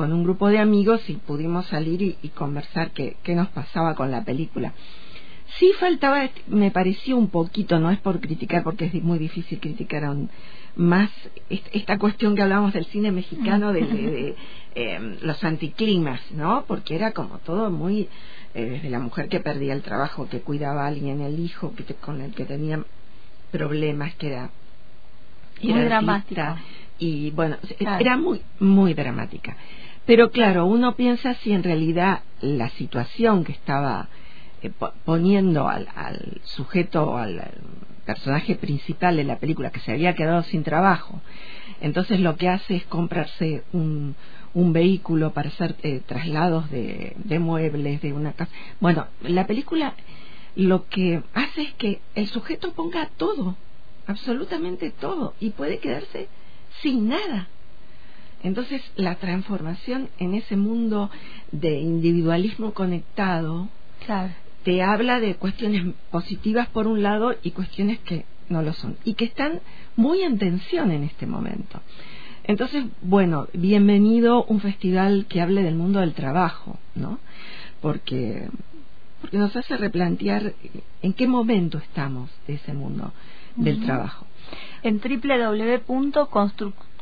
con 0.00 0.14
un 0.14 0.24
grupo 0.24 0.48
de 0.48 0.58
amigos 0.58 1.02
y 1.10 1.16
pudimos 1.16 1.66
salir 1.66 2.00
y, 2.00 2.28
conversar 2.28 2.92
qué, 2.92 3.18
qué 3.22 3.34
nos 3.34 3.48
pasaba 3.48 3.94
con 3.94 4.10
la 4.10 4.24
película. 4.24 4.72
Sí 5.58 5.72
faltaba, 5.78 6.26
me 6.46 6.70
pareció 6.70 7.18
un 7.18 7.28
poquito, 7.28 7.78
no 7.78 7.90
es 7.90 7.98
por 7.98 8.18
criticar, 8.18 8.62
porque 8.62 8.86
es 8.86 8.94
muy 8.94 9.18
difícil 9.18 9.60
criticar 9.60 10.04
a 10.04 10.12
un, 10.12 10.30
más 10.74 11.10
esta 11.50 11.98
cuestión 11.98 12.34
que 12.34 12.40
hablábamos 12.40 12.72
del 12.72 12.86
cine 12.86 13.12
mexicano, 13.12 13.74
de, 13.74 13.82
de, 13.82 14.36
em, 14.74 15.18
los 15.20 15.44
anticlimas, 15.44 16.22
¿no? 16.30 16.64
Porque 16.66 16.94
era 16.94 17.12
como 17.12 17.36
todo 17.40 17.70
muy 17.70 18.08
eh, 18.54 18.64
desde 18.64 18.88
la 18.88 19.00
mujer 19.00 19.28
que 19.28 19.40
perdía 19.40 19.74
el 19.74 19.82
trabajo, 19.82 20.30
que 20.30 20.40
cuidaba 20.40 20.84
a 20.84 20.86
alguien, 20.86 21.20
el 21.20 21.38
hijo 21.38 21.74
que 21.74 21.84
con 21.96 22.22
el 22.22 22.32
que 22.32 22.46
tenía 22.46 22.82
problemas, 23.52 24.14
que 24.14 24.28
era, 24.28 24.50
muy 25.60 25.84
dramática 25.84 26.56
y 26.98 27.30
bueno, 27.32 27.56
era 27.78 28.16
muy 28.16 28.42
muy 28.60 28.94
dramática. 28.94 29.56
Pero 30.06 30.30
claro, 30.30 30.66
uno 30.66 30.96
piensa 30.96 31.34
si 31.34 31.52
en 31.52 31.62
realidad 31.62 32.22
la 32.40 32.70
situación 32.70 33.44
que 33.44 33.52
estaba 33.52 34.08
eh, 34.62 34.70
poniendo 35.04 35.68
al, 35.68 35.88
al 35.94 36.40
sujeto, 36.44 37.16
al, 37.16 37.42
personaje 38.04 38.56
principal 38.56 39.16
de 39.16 39.24
la 39.24 39.38
película, 39.38 39.70
que 39.70 39.78
se 39.80 39.92
había 39.92 40.14
quedado 40.16 40.42
sin 40.42 40.64
trabajo, 40.64 41.20
entonces 41.80 42.18
lo 42.18 42.36
que 42.36 42.48
hace 42.48 42.76
es 42.76 42.84
comprarse 42.86 43.62
un, 43.72 44.16
un 44.52 44.72
vehículo 44.72 45.32
para 45.32 45.48
hacer 45.48 45.76
eh, 45.82 46.00
traslados 46.04 46.70
de, 46.70 47.12
de 47.16 47.38
muebles, 47.38 48.00
de 48.02 48.12
una 48.12 48.32
casa. 48.32 48.50
Bueno, 48.80 49.06
la 49.22 49.46
película 49.46 49.94
lo 50.56 50.88
que 50.88 51.22
hace 51.34 51.62
es 51.62 51.72
que 51.74 52.00
el 52.14 52.26
sujeto 52.26 52.72
ponga 52.72 53.08
todo, 53.16 53.56
absolutamente 54.06 54.90
todo, 54.90 55.34
y 55.40 55.50
puede 55.50 55.78
quedarse 55.78 56.28
sin 56.82 57.08
nada. 57.08 57.48
Entonces, 58.42 58.82
la 58.96 59.16
transformación 59.16 60.08
en 60.18 60.34
ese 60.34 60.56
mundo 60.56 61.10
de 61.52 61.80
individualismo 61.80 62.72
conectado 62.72 63.68
te 64.64 64.82
habla 64.82 65.20
de 65.20 65.34
cuestiones 65.36 65.94
positivas 66.10 66.68
por 66.68 66.86
un 66.86 67.02
lado 67.02 67.34
y 67.42 67.50
cuestiones 67.50 67.98
que 68.00 68.24
no 68.48 68.62
lo 68.62 68.72
son, 68.72 68.96
y 69.04 69.14
que 69.14 69.26
están 69.26 69.60
muy 69.96 70.22
en 70.22 70.38
tensión 70.38 70.90
en 70.90 71.04
este 71.04 71.26
momento. 71.26 71.80
Entonces, 72.44 72.84
bueno, 73.02 73.46
bienvenido 73.52 74.44
un 74.44 74.60
festival 74.60 75.26
que 75.28 75.40
hable 75.40 75.62
del 75.62 75.76
mundo 75.76 76.00
del 76.00 76.14
trabajo, 76.14 76.78
¿no? 76.94 77.18
Porque, 77.80 78.48
porque 79.20 79.38
nos 79.38 79.54
hace 79.54 79.76
replantear 79.76 80.54
en 81.02 81.12
qué 81.12 81.28
momento 81.28 81.78
estamos 81.78 82.30
de 82.46 82.54
ese 82.54 82.72
mundo 82.72 83.12
del 83.56 83.84
trabajo. 83.84 84.26
En 84.82 84.98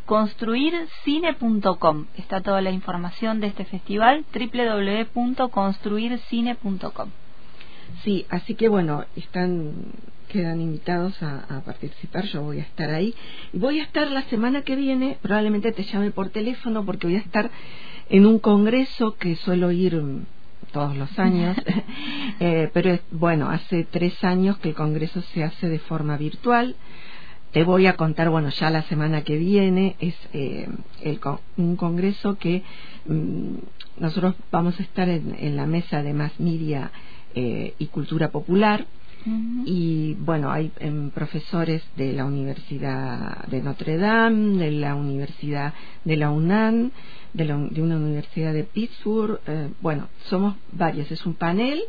www.construircine.com 0.09 2.07
está 2.17 2.41
toda 2.41 2.63
la 2.63 2.71
información 2.71 3.41
de 3.41 3.49
este 3.49 3.67
festival, 3.67 4.25
www.construircine.com. 4.33 7.11
Sí, 8.03 8.25
así 8.31 8.55
que 8.55 8.69
bueno, 8.69 9.05
están 9.17 9.73
quedan 10.29 10.61
invitados 10.61 11.23
a, 11.23 11.57
a, 11.57 11.63
participar, 11.63 12.27
yo 12.27 12.43
voy 12.43 12.59
a 12.59 12.63
estar 12.63 12.91
ahí. 12.91 13.15
Y 13.53 13.59
voy 13.59 13.81
a 13.81 13.83
estar 13.83 14.11
la 14.11 14.21
semana 14.25 14.61
que 14.61 14.77
viene, 14.77 15.17
probablemente 15.23 15.73
te 15.73 15.85
llame 15.85 16.11
por 16.11 16.29
teléfono 16.29 16.85
porque 16.85 17.07
voy 17.07 17.17
a 17.17 17.21
estar 17.21 17.51
en 18.11 18.27
un 18.27 18.39
congreso 18.39 19.17
que 19.17 19.37
suelo 19.37 19.73
ir 19.73 19.97
mm, 19.97 20.27
todos 20.73 20.95
los 20.99 21.19
años, 21.19 21.57
eh, 22.41 22.69
pero 22.75 22.99
bueno, 23.11 23.49
hace 23.49 23.85
tres 23.85 24.23
años 24.23 24.59
que 24.59 24.69
el 24.71 24.75
congreso 24.75 25.23
se 25.23 25.45
hace 25.45 25.67
de 25.69 25.79
forma 25.79 26.19
virtual. 26.19 26.77
Te 27.53 27.65
voy 27.65 27.87
a 27.87 27.97
contar, 27.97 28.31
bueno, 28.31 28.51
ya 28.51 28.71
la 28.71 28.83
semana 28.83 29.23
que 29.23 29.37
viene 29.37 29.97
es 30.01 30.15
eh, 30.33 30.69
el, 31.03 31.21
un 31.57 31.77
congreso 31.77 32.37
que 32.37 32.63
mm, 33.07 33.55
nosotros 34.01 34.35
vamos 34.53 34.79
a 34.79 34.83
estar 34.83 35.09
en, 35.09 35.35
en, 35.39 35.57
la 35.57 35.67
mesa 35.67 36.03
de 36.03 36.13
más 36.13 36.39
media 36.39 36.91
eh, 37.35 37.75
y 37.79 37.87
cultura 37.87 38.31
popular 38.31 38.87
y 39.67 40.15
bueno, 40.15 40.51
hay 40.51 40.71
em, 40.79 41.11
profesores 41.11 41.83
de 41.97 42.13
la 42.13 42.25
Universidad 42.25 43.47
de 43.47 43.61
Notre 43.61 43.99
Dame, 43.99 44.57
de 44.59 44.71
la 44.71 44.95
Universidad 44.95 45.75
de 46.05 46.17
la 46.17 46.31
UNAM, 46.31 46.93
de, 47.35 47.45
la, 47.45 47.57
de 47.57 47.83
una 47.83 47.97
universidad 47.97 48.53
de 48.55 48.65
Pittsburgh. 48.65 49.41
Eh, 49.47 49.71
bueno, 49.81 50.09
somos 50.25 50.57
varios, 50.73 51.11
es 51.11 51.27
un 51.27 51.35
panel 51.35 51.83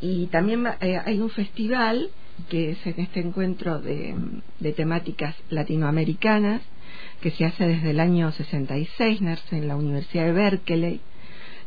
y 0.00 0.26
también 0.26 0.66
eh, 0.80 1.00
hay 1.04 1.20
un 1.20 1.30
festival 1.30 2.10
que 2.48 2.70
es 2.72 2.86
en 2.86 3.00
este 3.00 3.20
encuentro 3.20 3.80
de, 3.80 4.14
de, 4.60 4.72
temáticas 4.72 5.34
latinoamericanas 5.50 6.62
que 7.20 7.30
se 7.30 7.44
hace 7.44 7.66
desde 7.66 7.90
el 7.90 8.00
año 8.00 8.30
66, 8.32 9.20
nace 9.20 9.56
en 9.56 9.68
la 9.68 9.76
Universidad 9.76 10.26
de 10.26 10.32
Berkeley, 10.32 11.00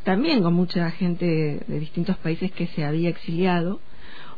también 0.04 0.42
con 0.42 0.54
mucha 0.54 0.90
gente 0.92 1.60
de 1.68 1.80
distintos 1.80 2.18
países 2.18 2.52
que 2.52 2.68
se 2.68 2.86
había 2.86 3.10
exiliado 3.10 3.80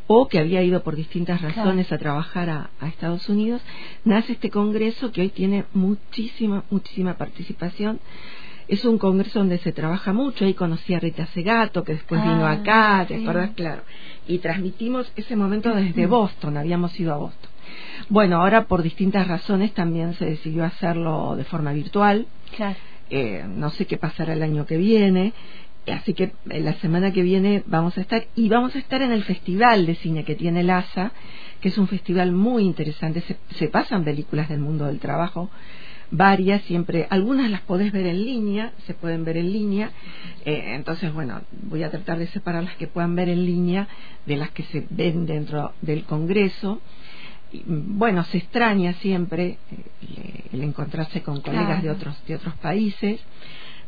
o 0.07 0.27
que 0.27 0.39
había 0.39 0.63
ido 0.63 0.81
por 0.81 0.95
distintas 0.95 1.41
razones 1.41 1.87
claro. 1.87 1.95
a 1.95 2.03
trabajar 2.03 2.49
a, 2.49 2.69
a, 2.79 2.87
Estados 2.87 3.29
Unidos, 3.29 3.61
nace 4.05 4.33
este 4.33 4.49
congreso 4.49 5.11
que 5.11 5.21
hoy 5.21 5.29
tiene 5.29 5.65
muchísima, 5.73 6.63
muchísima 6.71 7.15
participación. 7.15 7.99
Es 8.69 8.85
un 8.85 8.99
congreso 8.99 9.39
donde 9.39 9.57
se 9.57 9.71
trabaja 9.71 10.13
mucho. 10.13 10.45
Ahí 10.45 10.53
conocí 10.53 10.93
a 10.93 10.99
Rita 10.99 11.25
Segato, 11.27 11.83
que 11.83 11.93
después 11.93 12.21
ah, 12.23 12.31
vino 12.31 12.47
acá, 12.47 13.03
¿te 13.07 13.17
sí. 13.17 13.23
acuerdas? 13.23 13.49
Claro. 13.55 13.81
Y 14.27 14.37
transmitimos 14.37 15.11
ese 15.15 15.35
momento 15.35 15.73
desde 15.73 16.05
Boston, 16.05 16.55
habíamos 16.55 16.97
ido 16.99 17.13
a 17.13 17.17
Boston. 17.17 17.49
Bueno, 18.09 18.37
ahora 18.41 18.65
por 18.65 18.83
distintas 18.83 19.27
razones 19.27 19.73
también 19.73 20.13
se 20.13 20.25
decidió 20.25 20.65
hacerlo 20.65 21.35
de 21.35 21.45
forma 21.45 21.73
virtual. 21.73 22.27
Claro. 22.55 22.77
Eh, 23.09 23.43
no 23.47 23.71
sé 23.71 23.87
qué 23.87 23.97
pasará 23.97 24.33
el 24.33 24.43
año 24.43 24.67
que 24.67 24.77
viene. 24.77 25.33
Así 25.91 26.13
que 26.13 26.31
eh, 26.49 26.59
la 26.59 26.73
semana 26.75 27.11
que 27.11 27.21
viene 27.21 27.63
vamos 27.65 27.97
a 27.97 28.01
estar 28.01 28.25
y 28.35 28.49
vamos 28.49 28.75
a 28.75 28.79
estar 28.79 29.01
en 29.01 29.11
el 29.11 29.23
festival 29.23 29.85
de 29.85 29.95
cine 29.95 30.23
que 30.23 30.35
tiene 30.35 30.61
el 30.61 30.69
ASA, 30.69 31.11
que 31.61 31.69
es 31.69 31.77
un 31.77 31.87
festival 31.87 32.31
muy 32.31 32.63
interesante. 32.63 33.21
Se, 33.21 33.37
se 33.55 33.67
pasan 33.67 34.03
películas 34.03 34.49
del 34.49 34.59
mundo 34.59 34.85
del 34.85 34.99
trabajo, 34.99 35.49
varias, 36.11 36.61
siempre, 36.63 37.07
algunas 37.09 37.49
las 37.49 37.61
podés 37.61 37.91
ver 37.91 38.07
en 38.07 38.25
línea, 38.25 38.73
se 38.85 38.93
pueden 38.93 39.23
ver 39.23 39.37
en 39.37 39.51
línea. 39.51 39.91
Eh, 40.45 40.73
entonces, 40.75 41.13
bueno, 41.13 41.41
voy 41.51 41.83
a 41.83 41.91
tratar 41.91 42.17
de 42.19 42.27
separar 42.27 42.63
las 42.63 42.75
que 42.75 42.87
puedan 42.87 43.15
ver 43.15 43.29
en 43.29 43.45
línea 43.45 43.87
de 44.25 44.37
las 44.37 44.49
que 44.51 44.63
se 44.63 44.85
ven 44.89 45.25
dentro 45.25 45.73
del 45.81 46.03
Congreso. 46.05 46.81
Y, 47.51 47.63
bueno, 47.65 48.23
se 48.25 48.37
extraña 48.37 48.93
siempre 48.93 49.57
eh, 50.01 50.43
el 50.53 50.63
encontrarse 50.63 51.21
con 51.21 51.41
colegas 51.41 51.81
claro. 51.81 51.83
de 51.83 51.89
otros 51.89 52.25
de 52.27 52.35
otros 52.35 52.55
países. 52.55 53.19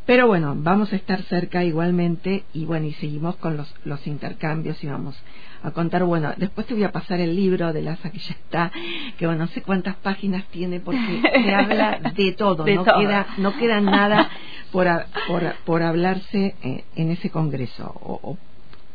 Pero 0.05 0.27
bueno, 0.27 0.55
vamos 0.57 0.91
a 0.93 0.95
estar 0.95 1.21
cerca 1.23 1.63
igualmente 1.63 2.43
y 2.53 2.65
bueno, 2.65 2.87
y 2.87 2.93
seguimos 2.93 3.35
con 3.35 3.55
los, 3.55 3.73
los 3.85 4.05
intercambios 4.07 4.83
y 4.83 4.87
vamos 4.87 5.15
a 5.63 5.71
contar, 5.71 6.03
bueno, 6.05 6.33
después 6.37 6.65
te 6.65 6.73
voy 6.73 6.83
a 6.83 6.91
pasar 6.91 7.19
el 7.19 7.35
libro 7.35 7.71
de 7.71 7.83
Laza 7.83 8.09
que 8.09 8.17
ya 8.17 8.33
está, 8.33 8.71
que 9.19 9.27
bueno, 9.27 9.43
no 9.45 9.47
sé 9.51 9.61
cuántas 9.61 9.95
páginas 9.97 10.43
tiene 10.47 10.79
porque 10.79 11.21
se 11.21 11.53
habla 11.53 11.99
de 12.15 12.31
todo, 12.33 12.63
de 12.65 12.75
no 12.75 12.83
todo. 12.83 12.99
queda 12.99 13.27
no 13.37 13.55
queda 13.57 13.79
nada 13.79 14.27
por, 14.71 14.87
por, 15.27 15.53
por 15.65 15.83
hablarse 15.83 16.55
eh, 16.63 16.83
en 16.95 17.11
ese 17.11 17.29
congreso 17.29 17.85
o, 18.01 18.19
o 18.23 18.37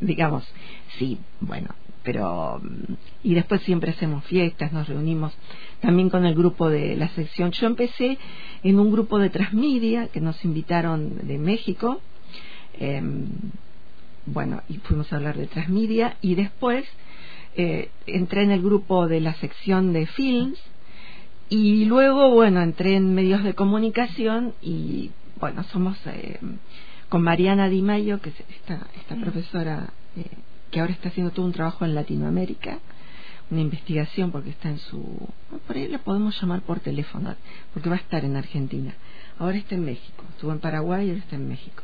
digamos, 0.00 0.44
sí, 0.98 1.18
bueno, 1.40 1.68
pero 2.06 2.62
y 3.24 3.34
después 3.34 3.60
siempre 3.62 3.90
hacemos 3.90 4.24
fiestas, 4.26 4.72
nos 4.72 4.88
reunimos 4.88 5.36
también 5.80 6.08
con 6.08 6.24
el 6.24 6.36
grupo 6.36 6.70
de 6.70 6.96
la 6.96 7.08
sección. 7.08 7.50
Yo 7.50 7.66
empecé 7.66 8.16
en 8.62 8.78
un 8.78 8.92
grupo 8.92 9.18
de 9.18 9.28
transmedia 9.28 10.06
que 10.06 10.20
nos 10.20 10.42
invitaron 10.44 11.26
de 11.26 11.36
México, 11.36 12.00
eh, 12.78 13.02
bueno, 14.24 14.62
y 14.68 14.74
fuimos 14.78 15.12
a 15.12 15.16
hablar 15.16 15.36
de 15.36 15.48
transmedia 15.48 16.16
y 16.20 16.36
después 16.36 16.84
eh, 17.56 17.90
entré 18.06 18.44
en 18.44 18.52
el 18.52 18.62
grupo 18.62 19.08
de 19.08 19.20
la 19.20 19.34
sección 19.34 19.92
de 19.92 20.06
films 20.06 20.60
y 21.48 21.86
luego, 21.86 22.30
bueno, 22.30 22.62
entré 22.62 22.94
en 22.94 23.14
medios 23.14 23.42
de 23.42 23.54
comunicación 23.54 24.54
y 24.62 25.10
bueno, 25.40 25.64
somos 25.64 25.98
eh, 26.06 26.38
con 27.08 27.22
Mariana 27.22 27.68
Di 27.68 27.82
Mayo, 27.82 28.20
que 28.20 28.30
es 28.30 28.40
esta, 28.48 28.86
esta 28.96 29.16
profesora 29.16 29.90
eh, 30.16 30.24
que 30.76 30.80
ahora 30.80 30.92
está 30.92 31.08
haciendo 31.08 31.32
todo 31.32 31.46
un 31.46 31.52
trabajo 31.52 31.86
en 31.86 31.94
Latinoamérica, 31.94 32.80
una 33.50 33.62
investigación 33.62 34.30
porque 34.30 34.50
está 34.50 34.68
en 34.68 34.78
su... 34.78 35.26
Por 35.66 35.74
ahí 35.74 35.88
la 35.88 36.00
podemos 36.00 36.38
llamar 36.38 36.60
por 36.60 36.80
teléfono, 36.80 37.34
porque 37.72 37.88
va 37.88 37.96
a 37.96 37.98
estar 37.98 38.26
en 38.26 38.36
Argentina. 38.36 38.92
Ahora 39.38 39.56
está 39.56 39.74
en 39.74 39.86
México, 39.86 40.22
estuvo 40.28 40.52
en 40.52 40.58
Paraguay 40.58 41.06
y 41.06 41.08
ahora 41.08 41.22
está 41.22 41.36
en 41.36 41.48
México. 41.48 41.82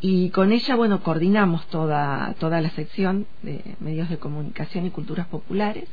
Y 0.00 0.30
con 0.30 0.52
ella, 0.52 0.74
bueno, 0.74 1.02
coordinamos 1.02 1.66
toda, 1.66 2.34
toda 2.38 2.62
la 2.62 2.70
sección 2.70 3.26
de 3.42 3.62
medios 3.78 4.08
de 4.08 4.16
comunicación 4.16 4.86
y 4.86 4.90
culturas 4.90 5.26
populares. 5.26 5.84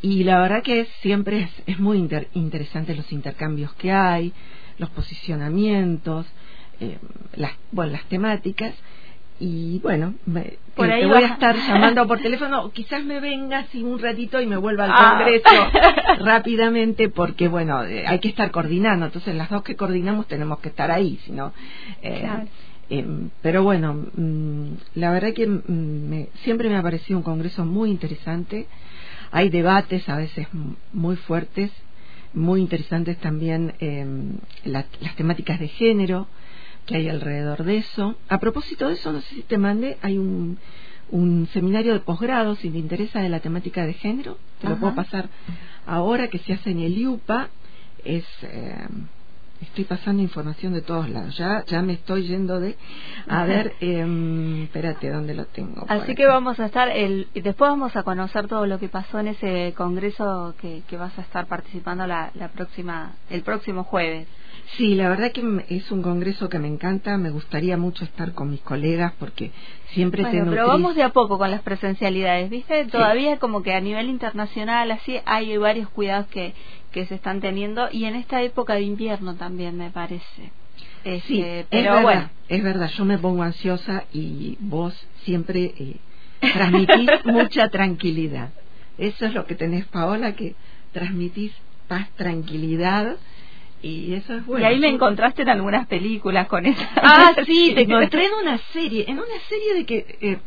Y 0.00 0.24
la 0.24 0.40
verdad 0.40 0.62
que 0.62 0.86
siempre 1.02 1.42
es, 1.42 1.50
es 1.66 1.78
muy 1.78 1.98
inter, 1.98 2.28
interesante 2.32 2.94
los 2.94 3.12
intercambios 3.12 3.74
que 3.74 3.92
hay, 3.92 4.32
los 4.78 4.88
posicionamientos, 4.88 6.24
eh, 6.80 6.96
las, 7.36 7.52
bueno, 7.70 7.92
las 7.92 8.04
temáticas 8.06 8.74
y 9.46 9.78
bueno, 9.80 10.14
me, 10.24 10.54
por 10.74 10.88
te 10.88 11.04
voy 11.06 11.22
a 11.22 11.26
estar 11.34 11.54
llamando 11.68 12.06
por 12.06 12.18
teléfono, 12.20 12.70
quizás 12.72 13.04
me 13.04 13.20
venga 13.20 13.58
así 13.58 13.82
un 13.82 13.98
ratito 13.98 14.40
y 14.40 14.46
me 14.46 14.56
vuelva 14.56 14.84
al 14.84 14.90
Ah. 14.94 15.16
congreso 15.18 15.70
rápidamente 16.24 17.08
porque 17.10 17.48
bueno, 17.48 17.84
eh, 17.84 18.06
hay 18.06 18.20
que 18.20 18.28
estar 18.28 18.50
coordinando, 18.50 19.06
entonces 19.06 19.34
las 19.34 19.50
dos 19.50 19.62
que 19.62 19.76
coordinamos 19.76 20.26
tenemos 20.28 20.60
que 20.60 20.70
estar 20.70 20.90
ahí, 20.90 21.18
sino 21.24 21.52
eh, 22.02 22.20
Claro. 22.20 22.44
eh, 22.88 23.06
pero 23.42 23.62
bueno, 23.62 24.06
mm, 24.16 24.68
la 24.94 25.10
verdad 25.10 25.34
que 25.34 25.46
mm, 25.46 25.62
me, 26.08 26.28
siempre 26.42 26.68
me 26.70 26.76
ha 26.76 26.82
parecido 26.82 27.18
un 27.18 27.22
congreso 27.24 27.64
muy 27.66 27.90
interesante. 27.90 28.66
Hay 29.30 29.48
debates 29.50 30.08
a 30.08 30.16
veces 30.16 30.46
muy 30.92 31.16
fuertes, 31.16 31.70
muy 32.32 32.60
interesantes 32.60 33.18
también 33.18 33.74
eh, 33.80 34.06
la- 34.64 34.86
las 35.00 35.14
temáticas 35.16 35.58
de 35.60 35.68
género 35.68 36.28
que 36.86 36.96
hay 36.96 37.08
alrededor 37.08 37.64
de 37.64 37.78
eso. 37.78 38.16
A 38.28 38.38
propósito 38.38 38.88
de 38.88 38.94
eso, 38.94 39.12
no 39.12 39.20
sé 39.20 39.34
si 39.36 39.42
te 39.42 39.58
mandé, 39.58 39.98
hay 40.02 40.18
un, 40.18 40.58
un 41.10 41.46
seminario 41.52 41.92
de 41.92 42.00
posgrado, 42.00 42.56
si 42.56 42.70
te 42.70 42.78
interesa, 42.78 43.20
de 43.20 43.28
la 43.28 43.40
temática 43.40 43.86
de 43.86 43.94
género, 43.94 44.38
te 44.60 44.66
lo 44.66 44.74
Ajá. 44.74 44.80
puedo 44.80 44.94
pasar 44.94 45.28
ahora, 45.86 46.28
que 46.28 46.38
se 46.38 46.52
hace 46.52 46.70
en 46.70 46.80
el 46.80 46.96
IUPA. 46.98 47.48
Es, 48.04 48.26
eh, 48.42 48.86
estoy 49.62 49.84
pasando 49.84 50.22
información 50.22 50.74
de 50.74 50.82
todos 50.82 51.08
lados, 51.08 51.36
ya, 51.38 51.64
ya 51.66 51.80
me 51.80 51.94
estoy 51.94 52.26
yendo 52.26 52.60
de... 52.60 52.76
A 53.28 53.44
ver, 53.44 53.72
eh, 53.80 54.60
espérate, 54.64 55.10
¿dónde 55.10 55.34
lo 55.34 55.46
tengo? 55.46 55.86
Así 55.88 56.14
que 56.14 56.26
vamos 56.26 56.60
a 56.60 56.66
estar, 56.66 56.90
el, 56.90 57.28
y 57.32 57.40
después 57.40 57.70
vamos 57.70 57.96
a 57.96 58.02
conocer 58.02 58.46
todo 58.46 58.66
lo 58.66 58.78
que 58.78 58.88
pasó 58.88 59.20
en 59.20 59.28
ese 59.28 59.72
congreso 59.74 60.54
que, 60.60 60.82
que 60.86 60.98
vas 60.98 61.18
a 61.18 61.22
estar 61.22 61.46
participando 61.46 62.06
la, 62.06 62.30
la 62.34 62.48
próxima, 62.48 63.12
el 63.30 63.42
próximo 63.42 63.84
jueves. 63.84 64.28
Sí, 64.72 64.94
la 64.94 65.08
verdad 65.08 65.30
que 65.32 65.64
es 65.68 65.90
un 65.92 66.02
congreso 66.02 66.48
que 66.48 66.58
me 66.58 66.66
encanta, 66.68 67.16
me 67.16 67.30
gustaría 67.30 67.76
mucho 67.76 68.04
estar 68.04 68.32
con 68.32 68.50
mis 68.50 68.60
colegas 68.60 69.12
porque 69.18 69.52
siempre 69.88 70.22
Bueno, 70.22 70.46
pero 70.50 70.64
nutrís- 70.64 70.68
vamos 70.68 70.94
de 70.96 71.02
a 71.04 71.10
poco 71.10 71.38
con 71.38 71.50
las 71.50 71.62
presencialidades, 71.62 72.50
¿viste? 72.50 72.84
Todavía 72.86 73.38
como 73.38 73.62
que 73.62 73.72
a 73.74 73.80
nivel 73.80 74.08
internacional 74.08 74.90
así 74.90 75.20
hay 75.26 75.56
varios 75.58 75.88
cuidados 75.90 76.26
que, 76.28 76.54
que 76.90 77.06
se 77.06 77.14
están 77.14 77.40
teniendo 77.40 77.88
y 77.92 78.06
en 78.06 78.16
esta 78.16 78.42
época 78.42 78.74
de 78.74 78.82
invierno 78.82 79.34
también 79.36 79.76
me 79.76 79.90
parece. 79.90 80.50
Este, 81.04 81.20
Sí, 81.28 81.40
es 81.42 81.66
pero 81.70 81.90
verdad, 81.90 82.02
bueno, 82.02 82.30
es 82.48 82.62
verdad, 82.62 82.90
yo 82.90 83.04
me 83.04 83.18
pongo 83.18 83.42
ansiosa 83.42 84.04
y 84.12 84.56
vos 84.60 84.94
siempre 85.22 85.72
eh, 85.78 85.96
transmitís 86.40 87.10
mucha 87.24 87.68
tranquilidad. 87.68 88.50
Eso 88.98 89.26
es 89.26 89.34
lo 89.34 89.44
que 89.46 89.54
tenés, 89.54 89.86
Paola, 89.86 90.34
que 90.34 90.56
transmitís 90.92 91.52
paz, 91.88 92.08
tranquilidad 92.16 93.16
y 93.84 94.14
eso 94.14 94.34
es 94.34 94.46
bueno. 94.46 94.64
y 94.64 94.68
ahí 94.68 94.78
me 94.80 94.88
encontraste 94.88 95.42
en 95.42 95.48
algunas 95.50 95.86
películas 95.86 96.46
con 96.48 96.64
esa. 96.66 96.88
Ah, 96.96 97.32
sí, 97.46 97.72
te 97.74 97.82
encontré 97.82 98.26
en 98.26 98.32
una 98.42 98.58
serie, 98.72 99.04
en 99.08 99.18
una 99.18 99.38
serie 99.48 99.74
de 99.74 99.84
que... 99.86 100.16
eh, 100.20 100.38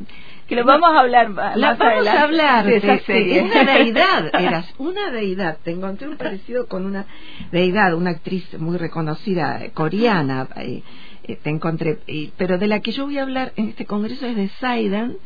que 0.47 0.55
lo 0.55 0.63
vamos 0.63 0.89
a 0.95 1.01
hablar 1.01 1.27
ma- 1.27 1.57
La 1.57 1.71
más 1.71 1.77
vamos 1.77 1.93
adelante 2.07 2.19
a 2.19 2.23
hablar 2.23 2.65
de 2.65 2.77
esa 2.77 2.87
de- 2.87 2.93
de 2.93 2.99
serie. 3.01 3.41
una 3.41 3.63
deidad, 3.65 4.29
eras 4.41 4.73
una 4.77 5.11
deidad. 5.11 5.57
Te 5.61 5.71
encontré 5.71 6.07
un 6.07 6.15
parecido 6.15 6.67
con 6.67 6.85
una 6.85 7.05
deidad, 7.51 7.93
una 7.93 8.11
actriz 8.11 8.57
muy 8.57 8.77
reconocida 8.77 9.59
coreana. 9.73 10.47
eh, 10.55 10.83
eh, 11.25 11.35
te 11.43 11.49
encontré, 11.49 11.99
eh, 12.07 12.29
pero 12.37 12.57
de 12.57 12.67
la 12.67 12.79
que 12.79 12.93
yo 12.93 13.03
voy 13.05 13.17
a 13.17 13.23
hablar 13.23 13.51
en 13.57 13.67
este 13.67 13.85
congreso 13.85 14.25
es 14.25 14.37
de 14.37 14.47
Saidan 14.47 15.17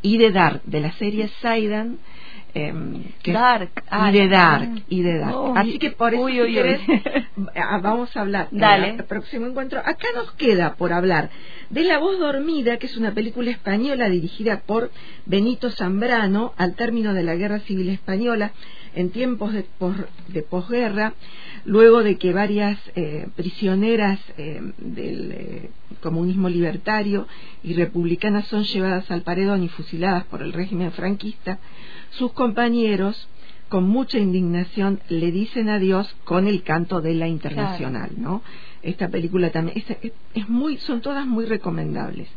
y 0.00 0.16
de 0.16 0.30
Dar, 0.30 0.62
de 0.64 0.80
la 0.80 0.92
serie 0.92 1.28
Saidan, 1.42 1.98
eh, 2.54 2.72
que 3.22 3.32
Dark. 3.32 3.70
y 4.08 4.12
de. 4.12 4.28
Dark 4.28 4.82
y 4.88 5.02
de 5.02 5.18
Dark. 5.18 5.40
Uy, 5.40 5.52
Así 5.56 5.78
que 5.78 5.90
por 5.90 6.14
eso 6.14 6.22
uy, 6.22 6.32
si 6.32 6.40
uy, 6.40 6.46
uy. 6.48 6.54
querés, 6.54 6.80
ah, 7.56 7.78
vamos 7.82 8.16
a 8.16 8.20
hablar 8.20 8.48
en 8.52 8.58
Dale. 8.58 8.90
el 8.90 9.04
próximo 9.04 9.46
encuentro. 9.46 9.80
Acá 9.80 10.08
nos 10.14 10.32
queda 10.32 10.74
por 10.74 10.92
hablar 10.92 11.30
de 11.70 11.84
La 11.84 11.98
voz 11.98 12.18
dormida, 12.18 12.78
que 12.78 12.86
es 12.86 12.96
una 12.96 13.12
película 13.12 13.50
española 13.50 14.08
dirigida 14.08 14.60
por 14.66 14.90
Benito 15.26 15.70
Zambrano 15.70 16.52
al 16.56 16.74
término 16.74 17.14
de 17.14 17.22
la 17.22 17.34
Guerra 17.36 17.60
Civil 17.60 17.88
Española 17.90 18.52
en 18.94 19.10
tiempos 19.10 19.52
de, 19.52 19.64
de 20.28 20.42
posguerra, 20.42 21.14
luego 21.64 22.02
de 22.02 22.16
que 22.18 22.32
varias 22.32 22.78
eh, 22.96 23.28
prisioneras 23.36 24.18
eh, 24.36 24.60
del 24.78 25.32
eh, 25.32 25.70
comunismo 26.02 26.48
libertario 26.48 27.28
y 27.62 27.74
republicanas 27.74 28.46
son 28.48 28.64
llevadas 28.64 29.08
al 29.10 29.22
paredón 29.22 29.62
y 29.62 29.68
fusiladas 29.68 30.24
por 30.24 30.42
el 30.42 30.52
régimen 30.52 30.90
franquista, 30.92 31.58
sus 32.10 32.32
compañeros 32.32 33.28
con 33.68 33.84
mucha 33.88 34.18
indignación 34.18 35.00
le 35.08 35.30
dicen 35.30 35.68
adiós 35.68 36.14
con 36.24 36.46
el 36.48 36.62
canto 36.62 37.00
de 37.00 37.14
la 37.14 37.28
internacional, 37.28 38.10
¿no? 38.16 38.42
Esta 38.82 39.08
película 39.08 39.50
también 39.50 39.78
es, 39.78 39.96
es- 40.02 40.12
es 40.34 40.48
muy, 40.48 40.76
son 40.78 41.00
todas 41.02 41.26
muy 41.26 41.44
recomendables. 41.44 42.28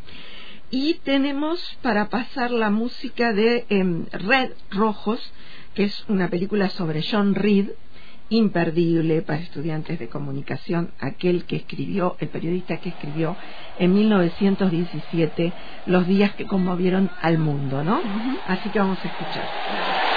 Y 0.70 0.96
tenemos 1.04 1.78
para 1.82 2.10
pasar 2.10 2.52
la 2.52 2.70
música 2.70 3.34
de 3.34 3.66
em, 3.70 4.06
Red 4.12 4.52
Rojos, 4.72 5.20
que 5.76 5.86
es 5.86 6.06
una 6.08 6.28
película 6.30 6.70
sobre 6.70 7.02
John 7.04 7.34
Reed, 7.36 7.70
imperdible 8.34 9.22
para 9.22 9.40
estudiantes 9.40 10.00
de 10.00 10.10
comunicación, 10.10 10.92
aquel 11.00 11.46
que 11.46 11.58
escribió, 11.58 12.16
el 12.20 12.30
periodista 12.30 12.78
que 12.78 12.90
escribió 12.90 13.36
en 13.80 13.94
1917 13.94 15.54
los 15.86 16.08
días 16.08 16.32
que 16.36 16.46
conmovieron 16.46 17.10
al 17.22 17.38
mundo, 17.38 17.84
¿no? 17.84 18.02
Así 18.48 18.70
que 18.70 18.80
vamos 18.80 18.98
a 19.04 19.08
escuchar. 19.08 19.44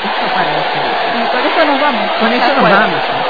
Esto 0.05 0.35
para 0.35 0.59
ustedes. 0.59 0.97
Y 1.15 1.31
con 1.31 1.47
eso 1.47 1.67
nos 1.67 1.81
vamos. 1.81 2.11
Con 2.19 2.33
eso 2.33 2.55
nos 2.55 2.71
vamos. 2.71 3.26